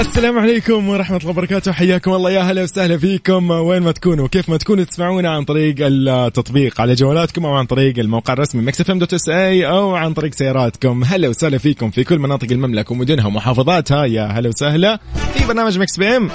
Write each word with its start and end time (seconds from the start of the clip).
السلام 0.00 0.38
عليكم 0.38 0.88
ورحمة 0.88 1.16
الله 1.16 1.30
وبركاته. 1.30 1.72
حياكم 1.72 2.12
الله. 2.12 2.30
يا 2.30 2.40
هلا 2.40 2.62
وسهلا 2.62 2.98
فيكم. 2.98 3.50
وين 3.50 3.82
ما 3.82 3.92
تكونوا 3.92 4.28
كيف 4.28 4.48
ما 4.48 4.56
تكونوا 4.56 4.84
تسمعونا 4.84 5.30
عن 5.30 5.44
طريق 5.44 5.74
التطبيق 5.80 6.80
على 6.80 6.94
جوالاتكم 6.94 7.46
أو 7.46 7.54
عن 7.54 7.66
طريق 7.66 7.98
الموقع 7.98 8.32
الرسمي 8.32 8.62
Mix 8.62 8.80
FM 8.80 8.98
dot 8.98 9.14
SA 9.14 9.66
أو 9.66 9.94
عن 9.94 10.14
طريق 10.14 10.34
سياراتكم. 10.34 11.04
هلا 11.04 11.28
وسهلا 11.28 11.58
فيكم 11.58 11.90
في 11.90 12.04
كل 12.04 12.18
مناطق 12.18 12.52
المملكة 12.52 12.92
ومدنها 12.92 13.26
ومحافظاتها. 13.26 14.04
يا 14.04 14.26
هلا 14.26 14.48
وسهلا. 14.48 15.00
في 15.34 15.46
برنامج 15.46 15.78
Mix 15.78 15.98
PM. 15.98 16.30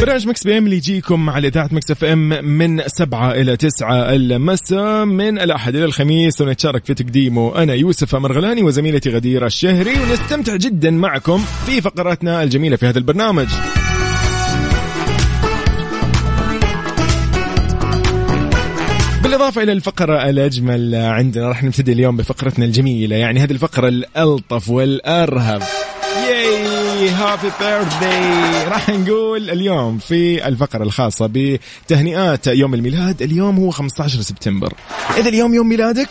برنامج 0.00 0.28
Mix 0.28 0.44
PM 0.44 0.64
اللي 0.64 0.76
يجيكم 0.76 1.30
على 1.30 1.48
إذاعة 1.48 1.68
Mix 1.72 1.90
FM 1.90 2.44
من 2.44 2.82
سبعة 2.86 3.32
إلى 3.32 3.56
تسعة 3.56 4.14
المساء 4.14 5.04
من 5.04 5.38
الأحد 5.38 5.74
إلى 5.74 5.84
الخميس 5.84 6.40
ونتشارك 6.40 6.84
في 6.84 6.94
تقديمه. 6.94 7.62
أنا 7.62 7.74
يوسف 7.74 8.14
مرغلاني 8.14 8.62
وزميلتي 8.62 9.10
غدير 9.10 9.46
الشهري 9.46 10.00
ونستمتع 10.00 10.56
جدا 10.56 10.90
معكم 10.90 11.44
في 11.66 11.80
فقراتنا 11.80 12.42
الجميلة 12.42 12.76
في 12.76 12.86
هذا 12.86 12.98
البرنامج. 12.98 13.48
بالإضافة 19.22 19.62
إلى 19.62 19.72
الفقرة 19.72 20.30
الأجمل 20.30 20.94
عندنا 20.94 21.48
راح 21.48 21.64
نبتدي 21.64 21.92
اليوم 21.92 22.16
بفقرتنا 22.16 22.64
الجميلة 22.64 23.16
يعني 23.16 23.40
هذه 23.40 23.52
الفقرة 23.52 23.88
الألطف 23.88 24.68
والأرهب. 24.70 25.62
ياي 26.28 26.77
هابي 27.06 27.50
بيرثدي 27.60 28.68
راح 28.68 28.90
نقول 28.90 29.50
اليوم 29.50 29.98
في 29.98 30.48
الفقرة 30.48 30.82
الخاصة 30.82 31.30
بتهنئات 31.32 32.46
يوم 32.46 32.74
الميلاد. 32.74 33.22
اليوم 33.22 33.56
هو 33.56 33.70
15 33.70 34.20
سبتمبر. 34.20 34.72
إذا 35.16 35.28
اليوم 35.28 35.54
يوم 35.54 35.68
ميلادك 35.68 36.08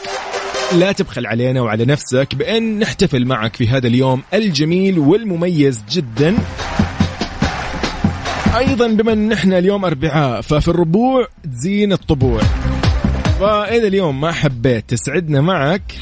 لا 0.73 0.91
تبخل 0.91 1.25
علينا 1.25 1.61
وعلى 1.61 1.85
نفسك 1.85 2.35
بأن 2.35 2.80
نحتفل 2.80 3.25
معك 3.25 3.55
في 3.55 3.67
هذا 3.67 3.88
اليوم 3.88 4.21
الجميل 4.33 4.99
والمميز 4.99 5.83
جدا. 5.91 6.35
أيضا 8.58 8.88
بما 8.88 9.13
أن 9.13 9.30
نحن 9.30 9.53
اليوم 9.53 9.85
أربعاء 9.85 10.41
ففي 10.41 10.67
الربوع 10.67 11.27
تزين 11.43 11.93
الطبوع. 11.93 12.41
فإذا 13.39 13.88
اليوم 13.88 14.21
ما 14.21 14.31
حبيت 14.31 14.89
تسعدنا 14.89 15.41
معك 15.41 15.95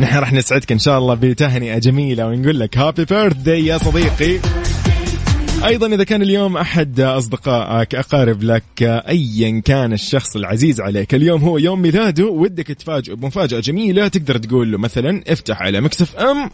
نحن 0.00 0.18
راح 0.18 0.32
نسعدك 0.32 0.72
إن 0.72 0.78
شاء 0.78 0.98
الله 0.98 1.14
بتهنئة 1.14 1.78
جميلة 1.78 2.26
ونقول 2.26 2.60
لك 2.60 2.78
هابي 2.78 3.04
بيرث 3.04 3.46
يا 3.46 3.78
صديقي. 3.78 4.40
أيضا 5.64 5.86
إذا 5.86 6.04
كان 6.04 6.22
اليوم 6.22 6.56
أحد 6.56 7.00
أصدقائك 7.00 7.94
أقارب 7.94 8.42
لك 8.42 8.64
ايا 8.82 9.62
كان 9.64 9.92
الشخص 9.92 10.36
العزيز 10.36 10.80
عليك 10.80 11.14
اليوم 11.14 11.42
هو 11.42 11.58
يوم 11.58 11.82
ميلاده 11.82 12.24
ودك 12.24 12.66
تفاجئه 12.66 13.14
بمفاجأة 13.14 13.60
جميلة 13.60 14.08
تقدر 14.08 14.38
تقول 14.38 14.72
له 14.72 14.78
مثلا 14.78 15.22
افتح 15.28 15.62
على 15.62 15.80
مكسف 15.80 16.16
أم 16.16 16.50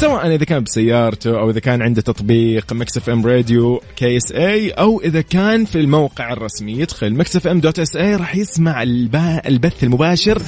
سواء 0.00 0.34
إذا 0.34 0.44
كان 0.44 0.62
بسيارته 0.62 1.38
أو 1.38 1.50
إذا 1.50 1.60
كان 1.60 1.82
عنده 1.82 2.02
تطبيق 2.02 2.72
Mix 2.72 3.10
FM 3.10 3.26
Radio 3.26 3.82
KSA 3.96 4.70
أو 4.70 5.00
إذا 5.00 5.20
كان 5.20 5.64
في 5.64 5.80
الموقع 5.80 6.32
الرسمي 6.32 6.72
يدخل 6.72 7.14
Mix 7.14 7.46
FM 7.46 7.60
dot 7.60 7.78
SA 7.78 8.16
راح 8.16 8.36
يسمع 8.36 8.82
الب... 8.82 9.40
البث 9.46 9.84
المباشر. 9.84 10.42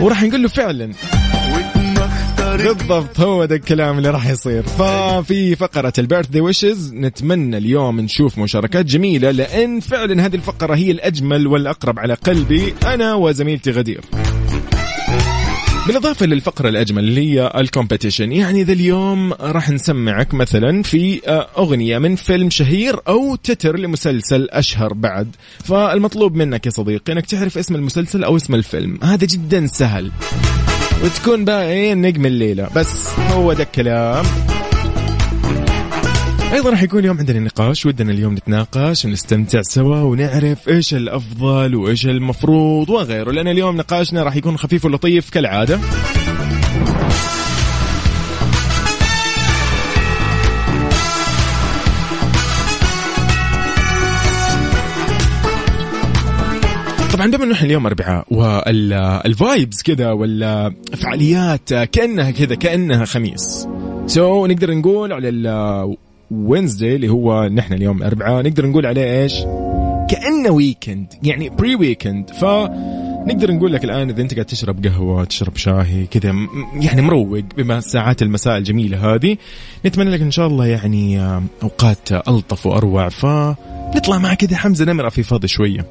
وراح 0.00 0.22
نقول 0.22 0.42
له 0.42 0.48
فعلا. 0.48 0.92
بالضبط 2.56 3.20
هو 3.20 3.44
ده 3.44 3.56
الكلام 3.56 3.98
اللي 3.98 4.10
راح 4.10 4.26
يصير. 4.26 4.62
ففي 4.62 5.56
فقرة 5.56 5.92
ال 5.98 6.26
birthday 6.26 6.40
wishes 6.40 6.94
نتمنى 6.94 7.56
اليوم 7.56 8.00
نشوف 8.00 8.38
مشاركات 8.38 8.84
جميلة 8.84 9.30
لأن 9.30 9.80
فعلا 9.80 10.26
هذه 10.26 10.36
الفقرة 10.36 10.74
هي 10.74 10.90
الأجمل 10.90 11.46
والأقرب 11.46 11.98
على 11.98 12.14
قلبي 12.14 12.74
أنا 12.86 13.14
وزميلتي 13.14 13.70
غدير. 13.70 14.00
بالإضافة 15.86 16.26
للفقرة 16.26 16.68
الأجمل 16.68 17.04
اللي 17.04 17.20
هي 17.40 17.52
الكومبetition 17.56 18.20
يعني 18.20 18.62
ذا 18.62 18.72
اليوم 18.72 19.32
راح 19.32 19.70
نسمعك 19.70 20.34
مثلا 20.34 20.82
في 20.82 21.20
أغنية 21.58 21.98
من 21.98 22.16
فيلم 22.16 22.50
شهير 22.50 23.00
أو 23.08 23.36
تتر 23.36 23.76
لمسلسل 23.78 24.48
أشهر 24.50 24.92
بعد. 24.92 25.36
فالمطلوب 25.64 26.34
منك 26.34 26.66
يا 26.66 26.70
صديقي 26.70 27.12
أنك 27.12 27.26
تعرف 27.26 27.58
اسم 27.58 27.74
المسلسل 27.74 28.24
أو 28.24 28.36
اسم 28.36 28.54
الفيلم. 28.54 28.98
هذا 29.02 29.26
جدا 29.26 29.66
سهل. 29.66 30.12
وتكون 31.04 31.44
بقى 31.44 31.68
إيه 31.70 31.94
نجم 31.94 32.26
الليلة. 32.26 32.68
بس 32.76 33.08
هو 33.30 33.52
ده 33.52 33.62
الكلام. 33.62 34.24
أيضا 36.52 36.70
راح 36.70 36.82
يكون 36.82 36.98
اليوم 36.98 37.18
عندنا 37.18 37.40
نقاش 37.40 37.86
ودنا 37.86 38.12
اليوم 38.12 38.34
نتناقش 38.34 39.04
ونستمتع 39.04 39.62
سوا 39.62 39.96
ونعرف 39.96 40.68
إيش 40.68 40.94
الأفضل 40.94 41.74
وإيش 41.74 42.06
المفروض 42.06 42.90
وغيره. 42.90 43.30
لأن 43.30 43.48
اليوم 43.48 43.76
نقاشنا 43.76 44.22
راح 44.22 44.36
يكون 44.36 44.56
خفيف 44.56 44.84
ولطيف 44.84 45.30
كالعادة. 45.30 45.80
طبعا 57.12 57.30
بما 57.30 57.44
انه 57.44 57.54
إحنا 57.54 57.66
اليوم 57.66 57.86
اربعاء 57.86 58.26
وال 58.30 58.73
vibes 58.73 59.82
كذا 59.82 60.12
والفعاليات 60.12 61.74
كأنها 61.74 62.30
كذا 62.30 62.54
كأنها 62.54 63.04
خميس. 63.04 63.68
so, 64.06 64.50
نقدر 64.50 64.74
نقول 64.74 65.12
على 65.12 65.28
Wednesday 66.30 66.96
اللي 66.96 67.08
هو 67.08 67.48
نحن 67.48 67.72
اليوم 67.72 67.98
الأربعاء. 67.98 68.42
نقدر 68.42 68.66
نقول 68.66 68.86
عليه 68.86 69.22
إيش؟ 69.22 69.34
كأنه 70.10 70.50
weekend 70.50 71.06
يعني 71.22 71.48
pre 71.48 71.74
weekend 71.74 72.30
ف 72.30 72.44
نقدر 73.26 73.52
نقول 73.52 73.72
لك 73.72 73.84
الآن 73.84 74.10
إذا 74.10 74.22
أنت 74.22 74.34
قاعد 74.34 74.46
تشرب 74.46 74.86
قهوة 74.86 75.24
تشرب 75.24 75.56
شاهي 75.56 76.06
كذا 76.06 76.34
يعني 76.80 77.02
مروق 77.02 77.38
بما 77.56 77.80
ساعات 77.80 78.22
المساء 78.22 78.58
الجميلة 78.58 79.14
هذه. 79.14 79.36
نتمنى 79.86 80.10
لك 80.10 80.20
إن 80.20 80.30
شاء 80.30 80.46
الله 80.46 80.66
يعني 80.66 81.20
أوقات 81.62 82.12
ألطف 82.12 82.66
وأروع. 82.66 83.08
فنطلع 83.08 84.18
مع 84.18 84.34
كذا 84.34 84.56
حمزة 84.56 84.84
نمرة 84.84 85.08
في 85.08 85.22
فاضي 85.22 85.48
شوية. 85.48 85.86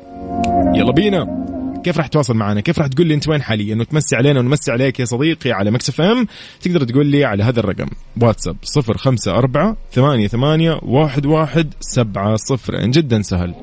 يلا 0.76 0.92
بينا. 0.92 1.48
كيف 1.88 1.98
راح 1.98 2.08
تواصل 2.08 2.34
معنا؟ 2.34 2.62
كيف 2.62 2.80
راح 2.80 2.88
تقول 2.88 3.08
لي 3.08 3.14
أنت 3.14 3.28
وين 3.28 3.42
حاليا؟ 3.42 3.76
وتمسي 3.76 4.16
علينا 4.16 4.40
ونمسي 4.40 4.72
عليك 4.72 5.00
يا 5.00 5.06
صديقي 5.06 5.52
على 5.52 5.72
Mix 5.72 5.90
FM. 5.90 6.28
تقدر 6.62 6.84
تقول 6.84 7.06
لي 7.06 7.26
على 7.26 7.44
هذا 7.44 7.60
الرقم. 7.60 7.88
واتساب 8.22 8.56
054 8.78 9.76
88 9.92 10.80
11 10.96 11.68
70 12.46 12.92
جدا 12.92 13.22
سهل. 13.22 13.54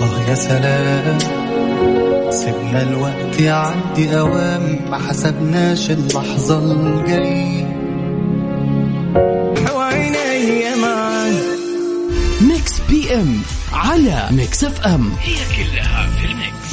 آه 0.00 0.28
يا 0.28 0.34
سلام 0.34 1.18
سيبنا 2.30 2.82
الوقت 2.82 3.40
يعدي 3.40 4.18
أوام 4.18 4.78
ما 4.90 4.98
حسبناش 4.98 5.90
اللحظة 5.90 6.72
الجاية. 6.72 7.80
PM 13.10 13.42
على 13.72 14.28
Mix 14.30 14.64
FM 14.64 15.12
هي 15.20 15.34
كلها 15.34 16.10
في 16.10 16.26
ال 16.26 16.35
Mix. 16.35 16.70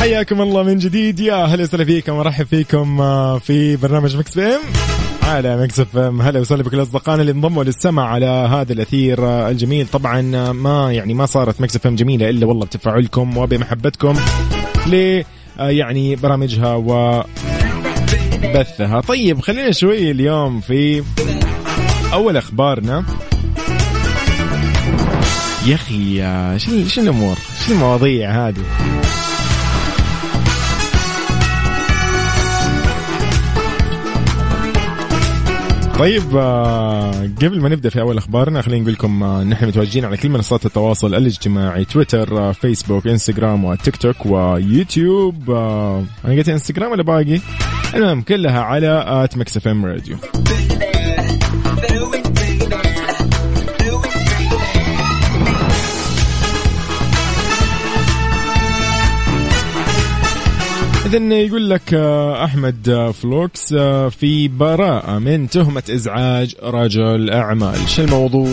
حياكم 0.00 0.40
الله 0.40 0.62
من 0.62 0.78
جديد. 0.78 1.20
يا 1.20 1.34
هلا 1.34 1.62
وسهلا 1.62 1.84
فيكم 1.84 2.12
ورحب 2.12 2.46
فيكم 2.46 2.98
في 3.38 3.76
برنامج 3.76 4.16
Mix 4.16 4.34
PM 4.34 4.60
على 5.24 5.62
Mix 5.62 5.80
FM. 5.80 6.22
هلا 6.22 6.40
وسهلا 6.40 6.62
بكل 6.62 6.82
أصدقائنا 6.82 7.20
اللي 7.20 7.32
انضموا 7.32 7.64
للسمع 7.64 8.08
على 8.08 8.26
هذا 8.26 8.72
الأثير 8.72 9.48
الجميل. 9.48 9.86
طبعا 9.86 10.22
ما 10.52 10.92
يعني 10.92 11.14
ما 11.14 11.26
صارت 11.26 11.60
Mix 11.60 11.76
FM 11.76 11.94
جميلة 11.94 12.30
إلا 12.30 12.46
والله 12.46 12.66
بتفاعلكم 12.66 13.36
وبمحبتكم 13.36 14.14
ل 14.86 15.22
يعني 15.58 16.16
برامجها 16.16 16.74
وبثها. 16.74 17.24
طيب 19.08 19.40
خلينا 19.40 19.70
شوي 19.70 20.10
اليوم 20.10 20.60
في 20.60 21.02
أول 22.12 22.36
أخبارنا. 22.36 23.04
يا 25.66 25.74
أخي 25.74 26.18
شو 26.58 26.88
شو 26.88 27.00
الأمور؟ 27.00 27.36
شو 27.66 27.72
المواضيع 27.72 28.48
هذه؟ 28.48 28.64
طيب 35.98 36.36
آه، 36.36 37.10
قبل 37.42 37.60
ما 37.60 37.68
نبدأ 37.68 37.88
في 37.88 38.00
أول 38.00 38.18
أخبارنا 38.18 38.62
خلينا 38.62 38.80
نقول 38.80 38.92
لكم 38.92 39.22
آه، 39.22 39.44
نحن 39.44 39.66
متواجدين 39.66 40.04
على 40.04 40.16
كل 40.16 40.28
منصات 40.28 40.66
التواصل 40.66 41.14
الاجتماعي 41.14 41.84
تويتر 41.84 42.38
آه، 42.38 42.52
فيسبوك 42.52 43.06
إنستغرام 43.06 43.64
وتيك 43.64 43.96
توك 43.96 44.26
ويوتيوب 44.26 45.50
أنا 45.50 46.34
قلت 46.36 46.48
إنستغرام 46.48 46.90
ولا 46.90 47.02
باقي؟ 47.02 47.40
المهم 47.94 48.22
كلها 48.22 48.60
على 48.60 49.04
at 49.06 49.36
Mix 49.36 49.56
FM 49.56 49.84
Radio 49.86 50.16
إذا 61.14 61.40
يقول 61.40 61.70
لك 61.70 61.94
آه، 61.94 62.44
أحمد 62.44 62.88
آه، 62.88 63.10
فلوكس 63.10 63.72
آه، 63.72 64.08
في 64.08 64.48
براءة 64.48 65.18
من 65.18 65.48
تهمة 65.48 65.82
إزعاج 65.90 66.54
رجل 66.62 67.30
أعمال 67.30 67.88
شو 67.88 68.02
الموضوع؟ 68.02 68.48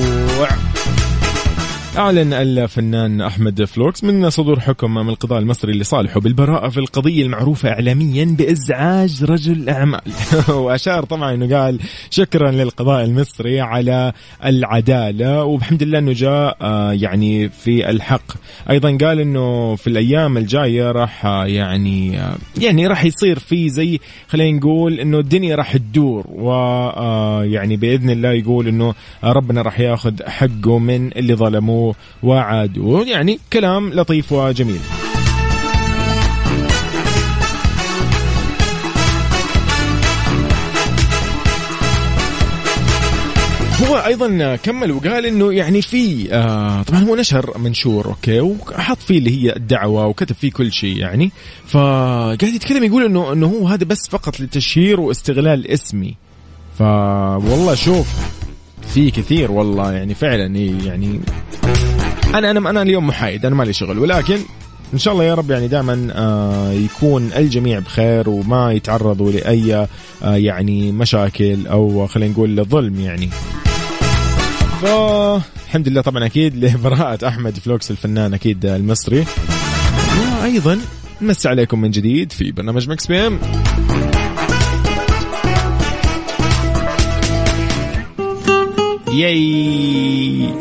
أعلن 1.97 2.33
الفنان 2.33 3.21
أحمد 3.21 3.63
فلوكس 3.63 4.03
من 4.03 4.29
صدور 4.29 4.59
حكم 4.59 4.93
من 4.93 5.09
القضاء 5.09 5.39
المصري 5.39 5.73
لصالحه 5.73 6.19
بالبراءة 6.19 6.69
في 6.69 6.77
القضية 6.77 7.23
المعروفة 7.23 7.69
إعلاميا 7.69 8.25
بإزعاج 8.25 9.23
رجل 9.23 9.69
أعمال 9.69 10.01
وأشار 10.49 11.05
طبعا 11.05 11.33
أنه 11.33 11.57
قال 11.57 11.79
شكرا 12.09 12.51
للقضاء 12.51 13.03
المصري 13.03 13.61
على 13.61 14.13
العدالة 14.45 15.43
وبحمد 15.43 15.81
الله 15.81 15.99
أنه 15.99 16.13
جاء 16.13 16.57
آه، 16.61 16.91
يعني 16.91 17.49
في 17.49 17.89
الحق. 17.89 18.31
أيضا 18.69 18.97
قال 19.01 19.19
أنه 19.19 19.75
في 19.75 19.87
الأيام 19.87 20.37
الجاية 20.37 20.91
راح 20.91 21.25
آه، 21.25 21.45
يعني 21.45 22.19
آه، 22.19 22.35
يعني 22.61 22.87
راح 22.87 23.05
يصير 23.05 23.39
في 23.39 23.69
زي 23.69 23.99
خلينا 24.27 24.57
نقول 24.57 24.99
أنه 24.99 25.19
الدنيا 25.19 25.55
راح 25.55 25.77
تدور 25.77 26.25
ويعني 26.29 27.77
بإذن 27.77 28.09
الله 28.09 28.31
يقول 28.31 28.67
أنه 28.67 28.93
ربنا 29.23 29.61
راح 29.61 29.79
ياخذ 29.79 30.13
حقه 30.23 30.79
من 30.79 31.11
اللي 31.11 31.35
ظلموه. 31.35 31.80
وعادوه 32.23 33.07
يعني 33.07 33.39
كلام 33.53 33.93
لطيف 33.93 34.31
وجميل. 34.31 34.79
هو 43.89 43.95
أيضا 43.95 44.55
كمل 44.55 44.91
وقال 44.91 45.25
إنه 45.25 45.53
يعني 45.53 45.81
في 45.81 46.33
آه 46.33 46.81
طبعا 46.81 46.99
هو 46.99 47.15
نشر 47.15 47.57
منشور 47.57 48.05
أوكي 48.05 48.39
وحط 48.39 48.97
فيه 48.97 49.17
اللي 49.17 49.43
هي 49.43 49.55
الدعوة 49.55 50.07
وكتب 50.07 50.35
فيه 50.35 50.51
كل 50.51 50.71
شيء 50.71 50.97
يعني. 50.97 51.31
فقاعد 51.67 52.43
يتكلم 52.43 52.83
يقول 52.83 53.05
إنه 53.05 53.33
إنه 53.33 53.47
هو 53.47 53.67
هذا 53.67 53.83
بس 53.83 54.09
فقط 54.09 54.39
للتشهير 54.39 54.99
واستغلال 54.99 55.67
اسمي. 55.67 56.15
فوالله 56.79 57.75
شوف 57.75 58.07
في 58.93 59.11
كثير 59.11 59.51
والله 59.51 59.91
يعني 59.93 60.13
فعلا 60.13 60.57
يعني 60.85 61.19
أنا 62.35 62.51
أنا 62.51 62.69
أنا 62.69 62.81
اليوم 62.81 63.07
محايد 63.07 63.45
أنا 63.45 63.55
مالي 63.55 63.73
شغل 63.73 63.99
ولكن 63.99 64.37
إن 64.93 64.99
شاء 64.99 65.13
الله 65.13 65.23
يا 65.23 65.33
رب 65.35 65.51
يعني 65.51 65.67
دائما 65.67 66.07
آه 66.15 66.71
يكون 66.71 67.29
الجميع 67.35 67.79
بخير 67.79 68.29
وما 68.29 68.71
يتعرضوا 68.71 69.31
لأي 69.31 69.87
آه 70.23 70.35
يعني 70.35 70.91
مشاكل 70.91 71.67
أو 71.67 72.07
خلينا 72.07 72.31
نقول 72.31 72.65
ظلم 72.65 72.99
يعني. 72.99 73.29
فالحمد 74.81 75.87
لله 75.87 76.01
طبعا 76.01 76.25
أكيد 76.25 76.65
لبراءة 76.65 77.27
أحمد 77.27 77.57
فلوكس 77.57 77.91
الفنان 77.91 78.33
أكيد 78.33 78.65
المصري. 78.65 79.25
وأيضا 80.41 80.79
نمسي 81.21 81.49
عليكم 81.49 81.81
من 81.81 81.91
جديد 81.91 82.31
في 82.31 82.51
برنامج 82.51 82.89
Mix 82.89 83.07
PM. 83.07 83.39
ياي 89.13 90.53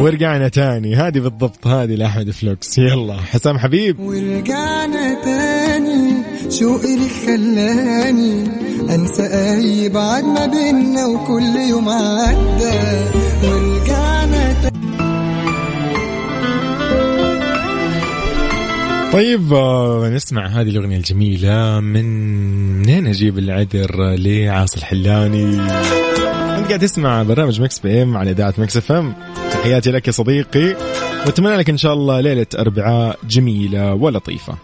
ورجعنا 0.00 0.48
تاني. 0.48 0.96
هذه 0.96 1.18
بالضبط 1.18 1.66
هذه 1.66 1.94
لأحمد 1.94 2.30
فلوكس. 2.30 2.78
يلا 2.78 3.16
حسام 3.16 3.58
حبيب. 3.58 4.00
ورجعنا 4.00 5.22
تاني. 5.24 6.12
شوقي 6.50 6.94
اللي 6.94 7.08
خلاني؟ 7.26 8.44
أنسى 8.94 9.22
أي 9.22 9.88
بعد 9.88 10.24
ما 10.24 10.46
بينا 10.46 11.06
وكل 11.06 11.56
يوم 11.70 11.88
عدى. 11.88 13.77
طيب 19.18 19.54
آه، 19.54 20.08
نسمع 20.08 20.46
هذه 20.46 20.68
الأغنية 20.68 20.96
الجميلة 20.96 21.80
من 21.80 22.04
منين 22.78 23.06
أجيب 23.06 23.38
العذر 23.38 24.14
لعاصي 24.14 24.76
الحلاني؟ 24.76 25.44
أنت 26.58 26.66
قاعد 26.66 26.78
تسمع 26.78 27.22
برنامج 27.22 27.60
Mix 27.60 27.78
PM 27.78 28.16
على 28.16 28.30
إذاعة 28.30 28.54
Mix 28.58 28.76
FM. 28.76 29.14
تحياتي 29.50 29.90
لك 29.90 30.06
يا 30.06 30.12
صديقي 30.12 30.76
وأتمنى 31.26 31.56
لك 31.56 31.70
إن 31.70 31.76
شاء 31.76 31.92
الله 31.92 32.20
ليلة 32.20 32.46
أربعاء 32.58 33.18
جميلة 33.28 33.94
ولطيفة. 33.94 34.54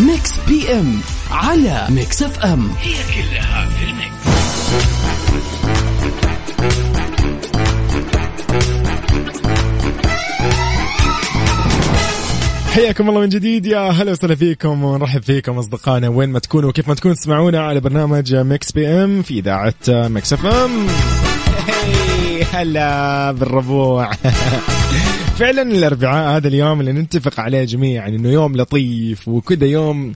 Mix 0.00 0.32
PM 0.48 1.00
على 1.30 1.86
Mix 1.88 2.22
FM. 2.22 2.70
هي 2.80 2.94
كلها 3.14 3.49
حياكم 12.80 13.08
الله 13.08 13.20
من 13.20 13.28
جديد. 13.28 13.66
يا 13.66 13.78
هلا 13.78 14.12
وسهلا 14.12 14.34
فيكم 14.34 14.84
ونرحب 14.84 15.22
فيكم 15.22 15.58
أصدقائنا 15.58 16.08
وين 16.08 16.28
ما 16.28 16.38
تكونوا 16.38 16.68
وكيف 16.68 16.88
ما 16.88 16.94
تكونوا 16.94 17.16
تسمعونا 17.16 17.60
على 17.60 17.80
برنامج 17.80 18.34
Mix 18.34 18.72
PM 18.72 19.22
في 19.22 19.38
إذاعة 19.38 19.74
Mix 19.88 20.32
FM. 20.32 20.86
هي، 21.68 22.42
هلا 22.52 23.32
بالربوع. 23.32 24.10
فعلا 25.38 25.62
الأربعاء 25.62 26.36
هذا 26.36 26.48
اليوم 26.48 26.80
اللي 26.80 26.92
نتفق 26.92 27.40
عليه 27.40 27.64
جميعا 27.64 28.08
إنه 28.08 28.28
يوم 28.28 28.56
لطيف 28.56 29.28
وكذا 29.28 29.66
يوم 29.66 30.12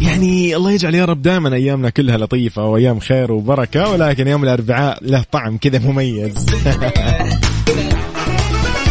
يعني 0.00 0.56
الله 0.56 0.72
يجعل 0.72 0.94
يا 0.94 1.04
رب 1.04 1.22
دائما 1.22 1.54
أيامنا 1.54 1.90
كلها 1.90 2.16
لطيفة 2.16 2.64
وأيام 2.64 3.00
خير 3.00 3.32
وبركة 3.32 3.90
ولكن 3.90 4.28
يوم 4.28 4.44
الأربعاء 4.44 4.98
له 5.02 5.24
طعم 5.32 5.58
كذا 5.58 5.78
مميز. 5.78 6.46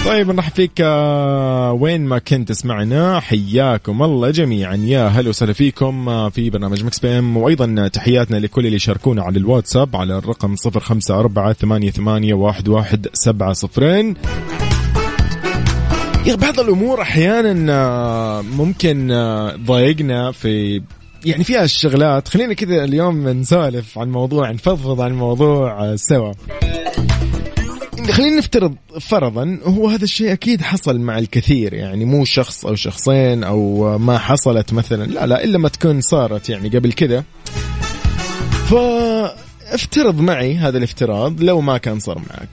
طيب 0.06 0.32
نرحب 0.32 0.54
فيك 0.54 0.72
آه، 0.82 1.72
وين 1.74 2.02
ما 2.06 2.20
كنت 2.20 2.50
تسمعنا 2.50 3.20
حياكم 3.20 4.04
الله 4.04 4.30
جميعا. 4.32 4.76
يا 4.76 5.08
هلا 5.08 5.30
وسهلا 5.30 5.54
فيكم 5.54 6.10
آه، 6.10 6.30
في 6.30 6.50
برنامج 6.50 6.84
Mix 6.84 7.00
PM. 7.00 7.38
وأيضا 7.38 7.88
تحياتنا 7.88 8.38
لكل 8.38 8.66
اللي 8.66 8.76
يشاركونا 8.76 9.24
على 9.24 9.38
الواتساب 9.40 9.96
على 9.96 10.18
الرقم 10.18 10.56
054 10.66 11.54
88 11.54 12.34
11700 12.34 14.14
يا 16.26 16.36
بعض 16.36 16.60
الأمور 16.60 17.02
أحيانا 17.02 17.74
آه، 17.74 18.42
ممكن 18.42 19.08
تضايقنا 19.66 20.32
في 20.32 20.82
يعني 21.26 21.44
فيها 21.44 21.64
الشغلات. 21.64 22.28
خلينا 22.28 22.54
كذا 22.54 22.84
اليوم 22.84 23.30
نسولف 23.30 23.98
عن 23.98 24.12
موضوع 24.12 24.52
نفضفض 24.52 25.02
عن 25.02 25.14
موضوع 25.14 25.96
سوا. 25.96 26.32
خلينا 28.12 28.38
نفترض 28.38 28.76
فرضا 29.02 29.60
هو 29.64 29.88
هذا 29.88 30.04
الشيء 30.04 30.34
أكيد 30.34 30.62
حصل 30.62 31.00
مع 31.00 31.20
الكثير 31.20 31.74
يعني 31.74 32.06
مو 32.06 32.26
شخص 32.26 32.66
أو 32.66 32.76
شخصين 32.76 33.44
أو 33.44 33.98
ما 33.98 34.18
حصلت 34.18 34.74
مثلا 34.74 35.04
لا 35.06 35.26
لا 35.26 35.44
إلا 35.44 35.58
ما 35.58 35.70
تكون 35.70 36.02
صارت 36.02 36.50
يعني 36.50 36.70
قبل 36.70 36.94
كذا. 36.94 37.24
فافترض 38.70 40.20
معي 40.20 40.56
هذا 40.56 40.78
الافتراض 40.78 41.44
لو 41.44 41.62
ما 41.62 41.78
كان 41.78 42.00
صار 42.00 42.18
معك. 42.18 42.50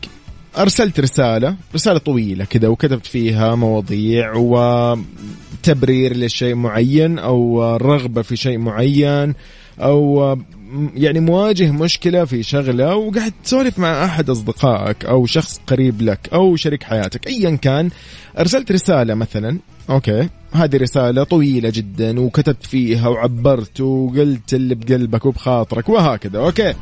أرسلت 0.58 1.00
رسالة 1.00 1.56
رسالة 1.74 1.98
طويلة 1.98 2.44
كذا 2.44 2.68
وكتبت 2.68 3.06
فيها 3.06 3.54
مواضيع 3.54 4.32
وتبرير 4.34 6.16
لشيء 6.16 6.54
معين 6.54 7.18
أو 7.18 7.76
رغبة 7.76 8.22
في 8.22 8.36
شيء 8.36 8.58
معين 8.58 9.34
أو 9.80 10.36
يعني 10.94 11.20
مواجه 11.20 11.70
مشكلة 11.70 12.24
في 12.24 12.42
شغلة 12.42 12.96
وقاعد 12.96 13.32
تسولف 13.44 13.78
مع 13.78 14.04
أحد 14.04 14.30
أصدقائك 14.30 15.04
أو 15.04 15.26
شخص 15.26 15.60
قريب 15.66 16.02
لك 16.02 16.28
أو 16.32 16.56
شريك 16.56 16.82
حياتك 16.82 17.26
ايا 17.26 17.56
كان. 17.56 17.90
أرسلت 18.38 18.72
رسالة 18.72 19.14
مثلا 19.14 19.58
okay 19.90 20.28
هذه 20.52 20.76
رسالة 20.76 21.24
طويلة 21.24 21.70
جدا 21.74 22.20
وكتبت 22.20 22.66
فيها 22.66 23.08
وعبرت 23.08 23.80
وقلت 23.80 24.54
اللي 24.54 24.74
بقلبك 24.74 25.26
وبخاطرك 25.26 25.88
وهكذا 25.88 26.38
okay. 26.38 26.74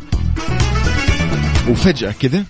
وفجأة 1.69 2.15
كذا 2.21 2.45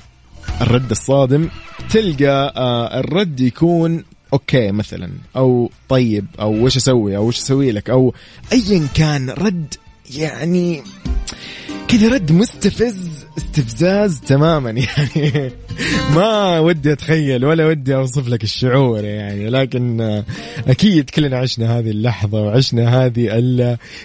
الرد 0.60 0.90
الصادم 0.90 1.48
تلقى 1.90 2.52
آه 2.56 3.00
الرد 3.00 3.40
يكون 3.40 4.04
أوكي 4.32 4.72
مثلا 4.72 5.10
أو 5.36 5.70
طيب 5.88 6.26
أو 6.40 6.64
وش 6.64 6.76
أسوي 6.76 7.16
أو 7.16 7.28
وش 7.28 7.38
أسوي 7.38 7.72
لك 7.72 7.90
أو 7.90 8.14
ايا 8.52 8.86
كان 8.94 9.30
رد 9.30 9.74
يعني 10.10 10.82
كذا 11.88 12.08
رد 12.08 12.32
مستفز 12.32 13.26
استفزاز 13.38 14.20
تماما 14.20 14.70
يعني. 14.80 15.50
ما 16.14 16.58
ودي 16.58 16.92
أتخيل 16.92 17.44
ولا 17.44 17.66
ودي 17.66 17.94
أوصف 17.94 18.28
لك 18.28 18.42
الشعور 18.42 19.04
يعني 19.04 19.50
لكن 19.50 20.00
أكيد 20.68 21.10
كلنا 21.10 21.38
عشنا 21.38 21.78
هذه 21.78 21.90
اللحظة 21.90 22.42
وعشنا 22.42 23.04
هذه 23.04 23.28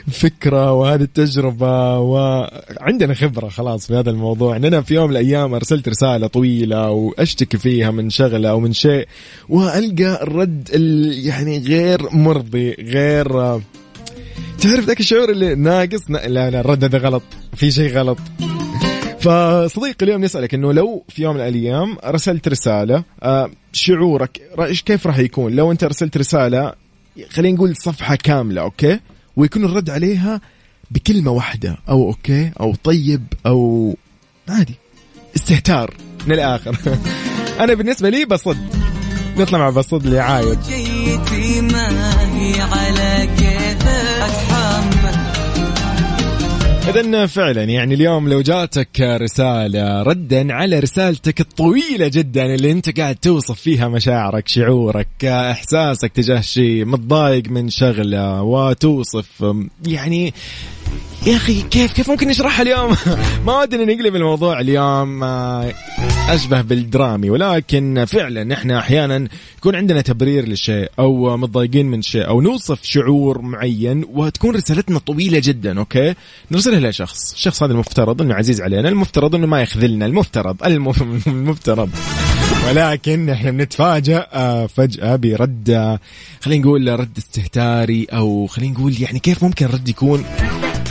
الفكرة 0.07 0.73
وهذه 0.73 1.01
التجربة 1.01 1.99
وعندنا 1.99 3.13
خبرة 3.13 3.49
خلاص 3.49 3.87
في 3.87 3.95
هذا 3.95 4.09
الموضوع. 4.09 4.55
إننا 4.55 4.81
في 4.81 4.93
يوم 4.93 5.09
من 5.09 5.11
الأيام 5.11 5.53
أرسلت 5.53 5.89
رسالة 5.89 6.27
طويلة 6.27 6.89
وأشتكي 6.89 7.57
فيها 7.57 7.91
من 7.91 8.09
شغلة 8.09 8.49
أو 8.49 8.59
من 8.59 8.73
شيء 8.73 9.07
وألقى 9.49 10.23
الرد 10.23 10.69
يعني 11.25 11.59
غير 11.59 12.15
مرضي 12.15 12.71
غير 12.73 13.59
تعرف 14.61 14.85
ذاك 14.85 14.99
الشعور 14.99 15.29
اللي 15.29 15.55
ناقص؟ 15.55 16.09
لا 16.09 16.49
لا 16.49 16.59
الرد 16.59 16.83
هذا 16.83 16.97
غلط. 16.97 17.23
في 17.55 17.71
شيء 17.71 17.91
غلط. 17.91 18.17
فصديقي 19.19 20.05
اليوم 20.05 20.23
نسألك 20.23 20.53
إنه 20.53 20.73
لو 20.73 21.03
في 21.09 21.23
يوم 21.23 21.35
من 21.35 21.41
الأيام 21.41 21.97
أرسلت 22.03 22.47
رسالة 22.47 23.03
آه، 23.23 23.51
شعورك 23.73 24.41
كيف 24.85 25.07
راح 25.07 25.17
يكون؟ 25.19 25.55
لو 25.55 25.71
أنت 25.71 25.83
أرسلت 25.83 26.17
رسالة 26.17 26.73
خلينا 27.29 27.55
نقول 27.55 27.75
صفحة 27.75 28.15
كاملة 28.15 28.61
okay؟ 28.61 28.99
ويكون 29.35 29.65
الرد 29.65 29.89
عليها 29.89 30.41
بكلمة 30.91 31.31
واحدة 31.31 31.77
أو 31.89 32.07
okay؟ 32.07 32.51
أو 32.59 32.75
طيب 32.83 33.23
أو 33.45 33.95
عادي. 34.49 34.75
استهتار 35.35 35.93
من 36.27 36.33
الآخر. 36.33 36.77
أنا 37.63 37.73
بالنسبة 37.73 38.09
لي 38.09 38.25
بصد. 38.25 38.57
نطلع 39.37 39.59
مع 39.59 39.69
بصد 39.69 40.05
اللي 40.05 40.19
عايد 40.19 40.59
إذا 46.89 47.25
فعلا 47.25 47.63
يعني 47.63 47.93
اليوم 47.93 48.29
لو 48.29 48.41
جاتك 48.41 49.01
رسالة 49.01 50.01
ردا 50.03 50.53
على 50.53 50.79
رسالتك 50.79 51.41
الطويلة 51.41 52.07
جدا 52.07 52.45
اللي 52.45 52.71
أنت 52.71 52.99
قاعد 52.99 53.15
توصف 53.15 53.61
فيها 53.61 53.87
مشاعرك 53.87 54.47
شعورك 54.47 55.25
إحساسك 55.25 56.11
تجاه 56.11 56.41
شيء 56.41 56.85
متضايق 56.85 57.49
من 57.49 57.69
شغلة 57.69 58.41
وتوصف 58.41 59.45
يعني 59.87 60.33
يا 61.27 61.35
أخي 61.35 61.61
كيف 61.61 61.93
كيف 61.93 62.09
ممكن 62.09 62.27
نشرحها 62.27 62.61
اليوم؟ 62.61 62.95
ما 63.45 63.59
ودنا 63.59 63.85
نقلب 63.93 64.15
الموضوع 64.15 64.59
اليوم 64.59 65.23
آه، 65.23 65.73
أشبه 66.29 66.61
بالدرامي 66.61 67.29
ولكن 67.29 68.05
فعلا 68.07 68.53
إحنا 68.53 68.79
أحيانا 68.79 69.27
يكون 69.57 69.75
عندنا 69.75 70.01
تبرير 70.01 70.47
للشيء 70.47 70.91
أو 70.99 71.37
متضايقين 71.37 71.85
من 71.85 72.01
شيء 72.01 72.27
أو 72.27 72.41
نوصف 72.41 72.79
شعور 72.83 73.41
معين 73.41 74.05
وتكون 74.09 74.55
رسالتنا 74.55 74.99
طويلة 74.99 75.41
جدا 75.43 75.79
أوكي؟ 75.79 76.13
نرسلها 76.51 76.89
لشخص، 76.89 77.33
الشخص 77.33 77.63
هذا 77.63 77.71
المفترض 77.71 78.21
إنه 78.21 78.35
عزيز 78.35 78.61
علينا، 78.61 78.89
المفترض 78.89 79.35
إنه 79.35 79.47
ما 79.47 79.61
يخذلنا، 79.61 80.05
المفترض 80.05 80.63
المفترض 81.27 81.89
ولكن 82.67 83.29
إحنا 83.29 83.51
بنتفاجأ 83.51 84.27
آه، 84.33 84.67
فجأة 84.67 85.15
برد 85.15 85.69
آه، 85.69 85.99
خلينا 86.41 86.63
نقول 86.63 86.99
رد 86.99 87.17
استهتاري 87.17 88.07
أو 88.13 88.47
خلينا 88.47 88.73
نقول 88.73 89.01
يعني 89.01 89.19
كيف 89.19 89.43
ممكن 89.43 89.65
رد 89.65 89.89
يكون 89.89 90.23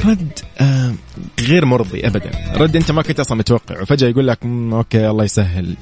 رد 0.06 0.38
آه 0.60 0.94
غير 1.40 1.64
مرضي 1.64 2.06
ابدا. 2.06 2.30
رد 2.54 2.76
أنت 2.76 2.90
ما 2.90 3.02
كنت 3.02 3.20
أصلا 3.20 3.38
متوقع 3.38 3.82
وفجاه 3.82 4.08
يقول 4.08 4.28
لك 4.28 4.38
okay 4.72 5.10
الله 5.10 5.24
يسهل. 5.24 5.76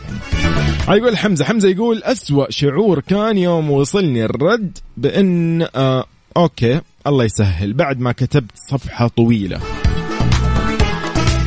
يقول 0.89 1.17
حمزة 1.17 1.45
حمزة 1.45 1.69
يقول 1.69 2.03
أسوأ 2.03 2.51
شعور 2.51 3.01
كان 3.01 3.39
يوم 3.39 3.71
وصلني 3.71 4.25
الرد 4.25 4.79
بأن 4.97 5.67
آه 5.77 6.05
okay 6.37 6.81
الله 7.07 7.25
يسهل. 7.25 7.73
بعد 7.73 8.01
ما 8.01 8.13
كتبت 8.13 8.51
صفحة 8.71 9.09
طويلة. 9.09 9.61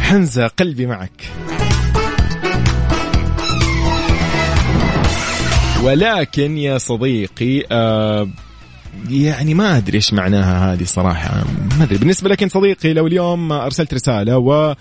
حمزة 0.01 0.47
قلبي 0.47 0.85
معك. 0.85 1.23
ولكن 5.83 6.57
يا 6.57 6.77
صديقي 6.77 7.63
آه 7.71 8.27
يعني 9.09 9.53
ما 9.53 9.77
أدري 9.77 9.95
إيش 9.95 10.13
معناها 10.13 10.73
هذه 10.73 10.83
صراحة. 10.83 11.43
ما 11.77 11.83
أدري. 11.83 11.97
بالنسبة 11.97 12.29
لك 12.29 12.43
انت 12.43 12.51
صديقي 12.51 12.93
لو 12.93 13.07
اليوم 13.07 13.51
أرسلت 13.51 13.93
رسالة 13.93 14.37
و 14.37 14.75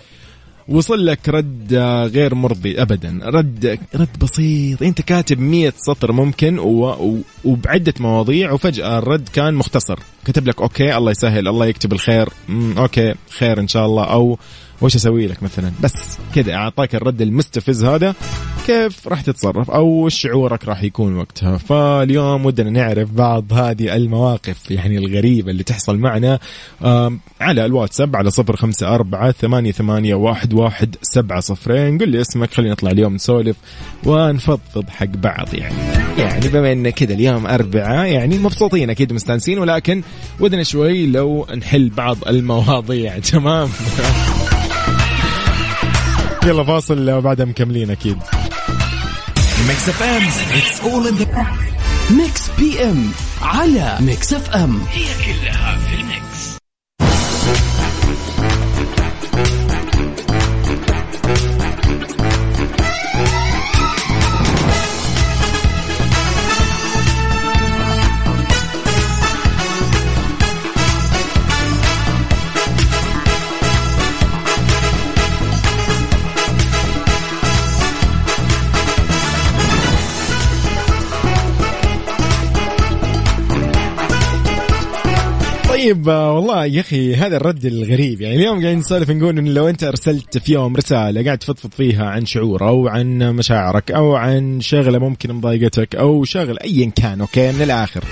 وصل 0.69 1.07
لك 1.07 1.29
رد 1.29 1.75
غير 2.15 2.35
مرضي 2.35 2.83
ابدا. 2.83 3.21
رد 3.23 3.79
رد 3.95 4.19
بسيط. 4.21 4.83
أنت 4.83 5.00
كاتب 5.00 5.38
مية 5.38 5.75
سطر 5.77 6.12
ممكن 6.12 6.59
و... 6.59 7.23
وبعدة 7.45 7.95
مواضيع 8.00 8.53
وفجأة 8.53 8.99
الرد 8.99 9.29
كان 9.33 9.55
مختصر. 9.55 9.99
كتب 10.25 10.49
لك 10.49 10.61
okay 10.61 10.97
الله 10.97 11.11
يسهل 11.11 11.49
الله 11.49 11.67
يكتب 11.67 11.93
الخير. 11.93 12.29
okay 12.78 13.14
خير 13.38 13.61
إن 13.61 13.69
شاء 13.69 13.87
الله. 13.87 14.05
أو 14.05 14.38
وش 14.81 14.97
أسوي 14.97 15.27
لك 15.27 15.43
مثلا؟ 15.43 15.73
بس 15.83 16.19
كذا 16.35 16.55
أعطاك 16.55 16.95
الرد 16.95 17.23
المستفز 17.23 17.85
هذا. 17.85 18.15
كيف 18.68 19.08
راح 19.08 19.20
تتصرف 19.20 19.70
أو 19.70 20.08
شعورك 20.08 20.68
راح 20.68 20.82
يكون 20.82 21.16
وقتها؟ 21.16 21.56
فاليوم 21.56 22.46
ودنا 22.46 22.70
نعرف 22.70 23.10
بعض 23.12 23.52
هذه 23.52 23.96
المواقف 23.96 24.70
يعني 24.70 24.98
الغريبة 24.98 25.50
اللي 25.50 25.62
تحصل 25.62 25.96
معنا 25.96 26.38
على 27.40 27.64
الواتساب 27.64 28.16
على 28.16 28.30
صفر 28.30 28.56
خمسة 28.56 28.94
أربعة 28.94 29.32
ثمانية, 29.32 29.72
ثمانية 29.72 30.14
واحد, 30.14 30.54
واحد 30.54 30.96
سبعة 31.02 31.40
صفرين. 31.40 31.98
قل 31.98 32.08
لي 32.08 32.20
اسمك 32.20 32.54
خلينا 32.54 32.72
نطلع 32.72 32.90
اليوم 32.90 33.14
نسولف 33.14 33.56
ونفضفض 34.04 34.88
حق 34.88 35.06
بعض 35.06 35.54
يعني. 35.54 35.75
يعني 36.18 36.48
بما 36.48 36.72
إن 36.72 36.90
كذا 36.90 37.14
اليوم 37.14 37.46
أربعة 37.46 38.04
يعني 38.04 38.38
مبسوطين 38.38 38.90
أكيد 38.90 39.12
مستانسين 39.12 39.58
ولكن 39.58 40.02
ودنا 40.40 40.62
شوي 40.62 41.06
لو 41.06 41.46
نحل 41.56 41.88
بعض 41.88 42.16
المواضيع. 42.26 43.18
تمام؟ 43.32 43.68
يلا 46.46 46.64
فاصل 46.64 47.10
وبعدها 47.10 47.46
مكملين 47.46 47.90
أكيد. 47.90 48.18
Mix 49.66 49.88
FM 49.88 50.23
it's 50.59 50.80
all 50.80 51.09
in 51.09 51.26
Mix 52.11 52.42
PM 52.59 53.11
على 53.43 53.97
Mix 54.00 54.33
FM 54.33 54.83
هي 54.93 55.05
كلها 55.25 55.79
في 55.79 55.95
ال 55.95 56.01
Mix. 56.01 56.27
طيب 85.78 86.08
آه، 86.08 86.32
والله 86.32 86.66
يا 86.66 86.80
أخي 86.80 87.14
هذا 87.14 87.37
الرد 87.37 87.64
الغريب. 87.64 88.20
يعني 88.20 88.37
اليوم 88.37 88.61
قاعدين 88.61 88.78
نسولف 88.78 89.11
نقول 89.11 89.38
إنه 89.38 89.50
لو 89.50 89.68
أنت 89.68 89.85
أرسلت 89.85 90.38
في 90.38 90.52
يوم 90.52 90.76
رسالة 90.76 91.25
قاعد 91.25 91.38
تفضفض 91.38 91.70
فيها 91.70 92.06
عن 92.06 92.26
شعور 92.26 92.68
أو 92.68 92.88
عن 92.88 93.18
مشاعرك 93.18 93.90
أو 93.90 94.14
عن 94.16 94.61
شغلة 94.61 94.99
ممكن 94.99 95.32
مضايقتك 95.32 95.97
أو 95.97 96.25
شغله 96.25 96.58
ايا 96.64 96.90
كان 96.97 97.20
okay 97.21 97.52
من 97.52 97.62
الآخر. 97.62 98.04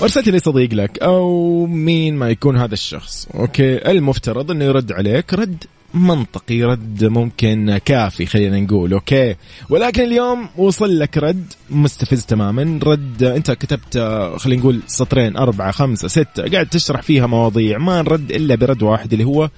وارسلت 0.00 0.28
لي 0.28 0.38
صديق 0.38 0.74
لك 0.74 0.98
أو 0.98 1.66
مين 1.66 2.16
ما 2.16 2.30
يكون 2.30 2.56
هذا 2.56 2.74
الشخص 2.74 3.28
okay 3.34 3.90
المفترض 3.90 4.50
إنه 4.50 4.64
يرد 4.64 4.92
عليك 4.92 5.34
رد 5.34 5.64
منطقي 5.94 6.62
رد 6.62 7.04
ممكن 7.04 7.80
كافي 7.84 8.26
خلينا 8.26 8.60
نقول 8.60 8.92
okay؟ 8.92 9.34
ولكن 9.70 10.02
اليوم 10.02 10.48
وصل 10.56 10.98
لك 10.98 11.18
رد 11.18 11.52
مستفز 11.70 12.24
تماما. 12.24 12.80
رد 12.82 13.22
أنت 13.22 13.50
كتبت 13.50 13.98
خلينا 14.36 14.60
نقول 14.60 14.80
سطرين 14.86 15.36
أربعة 15.36 15.70
خمسة 15.70 16.08
ستة. 16.08 16.50
قاعد 16.52 16.66
تشرح 16.66 17.02
فيها 17.02 17.26
مواضيع 17.26 17.78
ما 17.78 18.02
نرد 18.02 18.30
إلا 18.30 18.54
برد 18.54 18.82
واحد 18.82 19.12
اللي 19.12 19.24
هو 19.24 19.50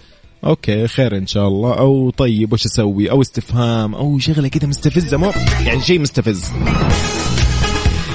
أوكي 0.44 0.86
خير 0.86 1.16
إن 1.16 1.26
شاء 1.26 1.48
الله. 1.48 1.78
أو 1.78 2.10
طيب 2.10 2.52
وش 2.52 2.66
أسوي؟ 2.66 3.10
أو 3.10 3.20
استفهام 3.20 3.94
أو 3.94 4.18
شغلة 4.18 4.48
كذا 4.48 4.68
مستفزة 4.68 5.16
مو 5.16 5.32
يعني 5.64 5.80
شيء 5.80 6.00
مستفز. 6.00 6.52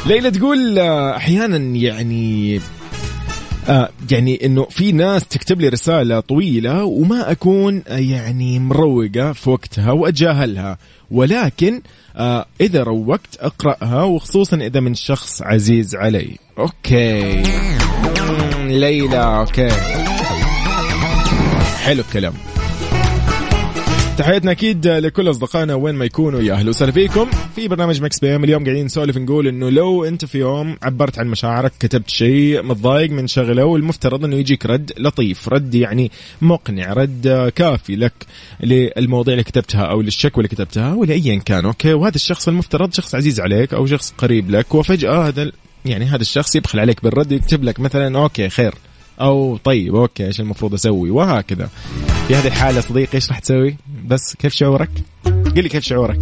ليلى 0.06 0.32
تقول 0.32 0.80
أحيانا 0.80 1.58
يعني 1.58 2.60
يعني 4.12 4.46
إنه 4.46 4.64
في 4.70 4.92
ناس 4.92 5.28
تكتب 5.28 5.62
لي 5.62 5.70
رسالة 5.70 6.20
طويلة 6.20 6.84
وما 6.84 7.32
أكون 7.32 7.84
آه، 7.88 7.98
يعني 7.98 8.60
مروقة 8.60 9.34
في 9.34 9.50
وقتها 9.50 9.92
وأتجاهلها. 9.92 10.78
ولكن 11.12 11.82
آه 12.16 12.46
إذا 12.62 12.84
روقت 12.84 13.38
أقرأها 13.40 14.04
وخصوصا 14.04 14.58
إذا 14.58 14.80
من 14.80 14.96
شخص 14.96 15.42
عزيز 15.42 15.96
علي. 15.96 16.38
okay. 16.60 17.44
ليلى 18.68 19.18
okay. 19.18 19.70
حلو 21.84 22.02
الكلام. 22.02 22.34
تحياتنا 24.20 24.52
أكيد 24.52 24.88
لكل 24.88 25.30
أصدقائنا 25.30 25.76
وين 25.76 25.96
ما 25.96 26.06
يكونوا. 26.06 26.42
يا 26.42 26.54
أهلا 26.54 26.70
وسهلا 26.70 26.92
فيكم 26.92 27.30
في 27.56 27.68
برنامج 27.68 28.02
Mix 28.02 28.20
PM. 28.20 28.44
اليوم 28.44 28.64
قاعدين 28.64 28.86
نسولف 28.86 29.18
نقول 29.18 29.48
إنه 29.48 29.70
لو 29.70 30.06
أنت 30.06 30.26
في 30.26 30.38
يوم 30.40 30.78
عبرت 30.84 31.20
عن 31.20 31.28
مشاعرك 31.28 31.72
كتبت 31.80 32.10
شيء 32.10 32.64
متضايق 32.64 33.12
من 33.12 33.28
شغلة 33.28 33.66
والمفترض 33.66 34.26
إنه 34.26 34.36
يجيك 34.36 34.66
رد 34.66 34.92
لطيف 34.98 35.50
رد 35.50 35.76
يعني 35.76 36.12
مقنع 36.42 36.94
رد 36.94 37.52
كافي 37.56 37.96
لك 37.96 38.14
للمواضيع 38.64 39.34
اللي 39.34 39.44
كتبتها 39.44 39.84
أو 39.84 40.02
للشكوى 40.02 40.44
اللي 40.44 40.56
كتبتها 40.56 40.94
ولا 40.94 41.14
ايا 41.14 41.40
كان 41.40 41.66
okay؟ 41.66 41.94
وهذا 41.94 42.16
الشخص 42.16 42.48
المفترض 42.48 42.94
شخص 42.94 43.16
عزيز 43.16 43.40
عليك 43.40 43.74
أو 43.74 43.86
شخص 43.86 44.14
قريب 44.18 44.52
لك 44.52 44.76
وفجأة 44.76 45.28
هذا 45.28 45.52
يعني 45.86 46.06
هذا 46.06 46.22
الشخص 46.22 46.56
يبخل 46.56 46.80
عليك 46.80 47.04
بالرد 47.04 47.32
يكتب 47.32 47.64
لك 47.64 47.80
مثلا 47.80 48.20
okay 48.20 48.50
خير. 48.50 48.74
أو 49.22 49.58
طيب 49.58 49.96
okay 49.96 50.26
إيش 50.26 50.40
المفروض 50.40 50.74
أسوي؟ 50.74 51.10
وهكذا. 51.10 51.70
في 52.28 52.36
هذه 52.36 52.48
الحالة 52.48 52.82
صديقي 52.82 53.16
إيش 53.16 53.30
راح 53.30 53.40
تسوي؟ 53.40 53.76
بس 54.06 54.36
كيف 54.36 54.54
شعورك؟ 54.54 54.90
قل 55.26 55.64
لي 55.64 55.70
كيف 55.70 55.84
شعورك. 55.84 56.20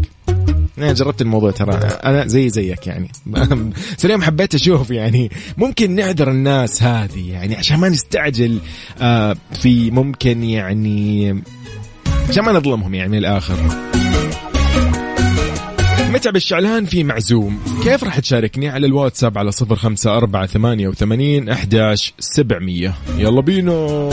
أنا 0.77 0.93
جربت 0.93 1.21
الموضوع 1.21 1.51
ترى 1.51 1.73
أنا 1.75 2.27
زي 2.27 2.49
زيك 2.49 2.87
يعني. 2.87 3.11
سليم 3.97 4.21
حبيت 4.21 4.55
أشوف 4.55 4.91
يعني. 4.91 5.31
ممكن 5.57 5.95
نعذر 5.95 6.31
الناس 6.31 6.83
هذه 6.83 7.31
يعني 7.31 7.55
عشان 7.55 7.79
ما 7.79 7.89
نستعجل 7.89 8.59
آه 9.01 9.35
في 9.61 9.91
ممكن 9.91 10.43
يعني 10.43 11.41
عشان 12.29 12.43
ما 12.43 12.51
نظلمهم 12.51 12.93
يعني 12.93 13.11
من 13.11 13.17
الآخر. 13.17 13.57
متعب 16.13 16.35
الشعلان 16.35 16.85
في 16.85 17.03
معزوم. 17.03 17.59
كيف 17.83 18.03
راح 18.03 18.19
تشاركني 18.19 18.69
على 18.69 18.87
الواتساب 18.87 19.37
على 19.37 19.51
صفر 19.51 19.75
خمسة 19.75 20.17
أربعة 20.17 20.45
ثمانية 20.45 20.87
وثمانين 20.87 21.49
أحداش 21.49 22.13
سبعمية؟ 22.19 22.93
يلا 23.17 23.41
بينا. 23.41 24.09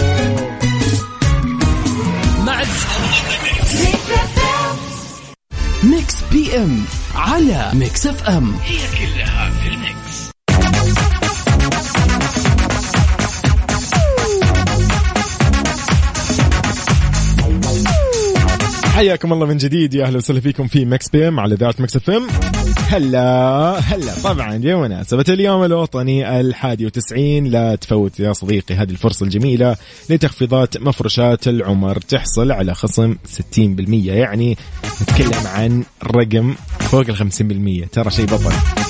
Mix 5.84 6.14
PM 6.32 6.84
على 7.14 7.70
Mix 7.74 8.06
FM. 8.06 8.54
حياكم 19.04 19.32
الله 19.32 19.46
من 19.46 19.56
جديد 19.56 19.94
يا 19.94 20.04
أهلا 20.04 20.16
وسهلا 20.16 20.40
فيكم 20.40 20.66
في 20.66 20.84
Mix 20.84 21.08
PM 21.08 21.40
على 21.40 21.54
ذات 21.54 21.80
Mix 21.80 21.96
FM. 21.96 22.26
هلا 22.88 23.78
هلا. 23.78 24.12
طبعا 24.24 24.56
بمناسبة 24.56 25.24
اليوم 25.28 25.64
الوطني 25.64 26.40
الحادي 26.40 26.86
وتسعين. 26.86 27.44
لا 27.46 27.74
تفوت 27.74 28.20
يا 28.20 28.32
صديقي 28.32 28.74
هذه 28.74 28.90
الفرصة 28.90 29.24
الجميلة 29.24 29.76
لتخفيضات 30.10 30.78
مفروشات 30.78 31.48
العمر 31.48 32.00
تحصل 32.00 32.52
على 32.52 32.74
خصم 32.74 33.14
60% 33.14 33.48
يعني 33.88 34.56
نتكلم 35.02 35.46
عن 35.46 35.84
رقم 36.04 36.54
فوق 36.80 37.04
ال 37.08 37.16
50% 37.84 37.88
ترى 37.92 38.10
شيء 38.10 38.26
بطل. 38.26 38.83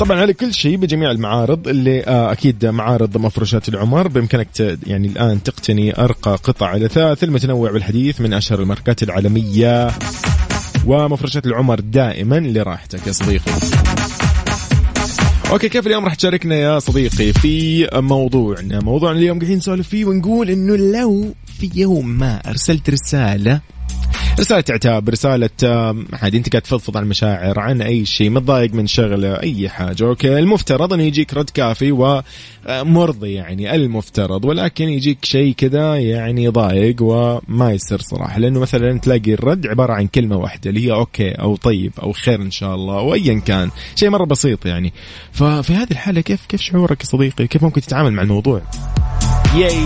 طبعا 0.00 0.20
على 0.20 0.32
كل 0.32 0.54
شيء 0.54 0.76
بجميع 0.76 1.10
المعارض 1.10 1.68
اللي 1.68 2.04
آه 2.04 2.32
أكيد 2.32 2.66
معارض 2.66 3.16
مفروشات 3.16 3.68
العمر 3.68 4.08
بإمكانك 4.08 4.48
يعني 4.86 5.08
الآن 5.08 5.42
تقتني 5.42 5.98
أرقى 6.00 6.30
قطع 6.42 6.74
الأثاث 6.74 7.24
المتنوع 7.24 7.70
والحديث 7.70 8.20
من 8.20 8.32
أشهر 8.32 8.60
الماركات 8.60 9.02
العالمية. 9.02 9.90
ومفروشات 10.86 11.46
العمر 11.46 11.80
دائما 11.80 12.40
لراحتك 12.40 13.06
يا 13.06 13.12
صديقي. 13.12 13.52
okay 15.50 15.68
كيف 15.68 15.86
اليوم 15.86 16.04
راح 16.04 16.14
تشاركنا 16.14 16.54
يا 16.54 16.78
صديقي 16.78 17.32
في 17.32 17.88
موضوعنا؟ 17.94 18.80
موضوعنا 18.80 19.18
اليوم 19.18 19.38
قاعدين 19.38 19.56
نسولف 19.56 19.88
فيه 19.88 20.04
ونقول 20.04 20.50
إنه 20.50 20.76
لو 20.76 21.34
في 21.60 21.70
يوم 21.74 22.08
ما 22.08 22.40
أرسلت 22.46 22.90
رسالة 22.90 23.60
رسالة 24.40 24.64
عتاب 24.70 25.08
رسالة 25.08 25.50
آم، 25.64 26.06
عادي 26.12 26.38
أنت 26.38 26.48
قاعد 26.48 26.62
تفضفض 26.62 26.96
عن 26.96 27.02
المشاعر 27.02 27.60
عن 27.60 27.82
أي 27.82 28.04
شيء 28.04 28.30
متضايق 28.30 28.74
من 28.74 28.86
شغلة 28.86 29.40
أي 29.42 29.68
حاجة. 29.68 30.04
okay 30.04 30.38
المفترض 30.38 30.92
إنه 30.92 31.02
يجيك 31.02 31.34
رد 31.34 31.50
كافي 31.50 31.92
ومرضي 31.92 33.32
يعني 33.32 33.74
المفترض. 33.74 34.44
ولكن 34.44 34.88
يجيك 34.88 35.24
شيء 35.24 35.54
كذا 35.54 35.96
يعني 35.96 36.44
يضايق 36.44 36.96
وما 37.00 37.72
يصير 37.72 38.00
صراحة. 38.00 38.38
لأنه 38.38 38.60
مثلا 38.60 38.98
تلاقي 39.00 39.34
الرد 39.34 39.66
عبارة 39.66 39.92
عن 39.92 40.06
كلمة 40.06 40.36
واحدة 40.36 40.70
اللي 40.70 40.86
هي 40.86 40.92
okay 40.92 41.30
أو 41.30 41.56
طيب 41.56 41.92
أو 42.02 42.12
خير 42.12 42.42
إن 42.42 42.50
شاء 42.50 42.74
الله 42.74 42.94
وايا 42.94 43.40
كان. 43.46 43.70
شيء 43.94 44.10
مرة 44.10 44.24
بسيط 44.24 44.66
يعني. 44.66 44.92
ففي 45.32 45.72
هذه 45.74 45.90
الحالة 45.90 46.20
كيف 46.20 46.46
كيف 46.46 46.60
شعورك 46.60 47.00
يا 47.00 47.06
صديقي؟ 47.06 47.46
كيف 47.46 47.62
ممكن 47.62 47.80
تتعامل 47.80 48.12
مع 48.12 48.22
الموضوع؟ 48.22 48.62
ياي 49.54 49.76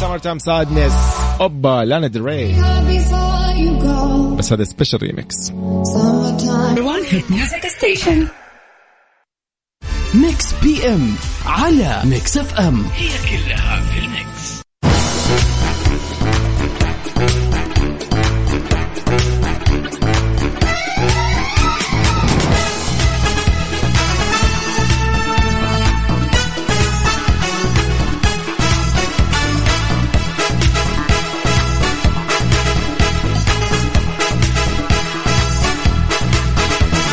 Summertime 0.00 0.38
Sadness 0.38 0.92
اوبا 1.40 1.84
Lana 1.84 2.06
Del 2.06 2.27
Rey. 2.27 2.54
بس 4.40 4.52
هذا 4.52 4.64
special 4.64 5.02
remix 5.02 5.36
Summertime. 5.48 6.74
Mix 10.14 10.54
PM 10.62 11.14
على 11.46 12.02
Mix 12.04 12.36
FM 12.36 12.84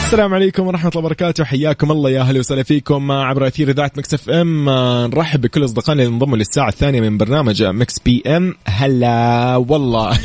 السلام 0.08 0.34
عليكم 0.34 0.68
ورحمة 0.68 0.90
الله 0.90 1.00
وبركاته. 1.00 1.44
حياكم 1.44 1.92
الله 1.92 2.10
يا 2.10 2.22
أهلا 2.22 2.40
وسهلا 2.40 2.64
فيكم 2.64 3.12
عبر 3.12 3.48
أثير 3.48 3.70
إذاعة 3.70 3.92
Mix 3.98 4.14
FM. 4.14 4.70
آه، 4.70 5.08
نرحب 5.08 5.42
بكل 5.42 5.66
أصدقائنا 5.66 6.04
اللي 6.04 6.14
انضموا 6.14 6.38
للساعة 6.38 6.68
الثانية 6.68 7.02
من 7.02 7.18
برنامج 7.18 7.64
Mix 7.64 8.00
PM. 8.00 8.56
هلا 8.66 9.56
والله. 9.56 10.18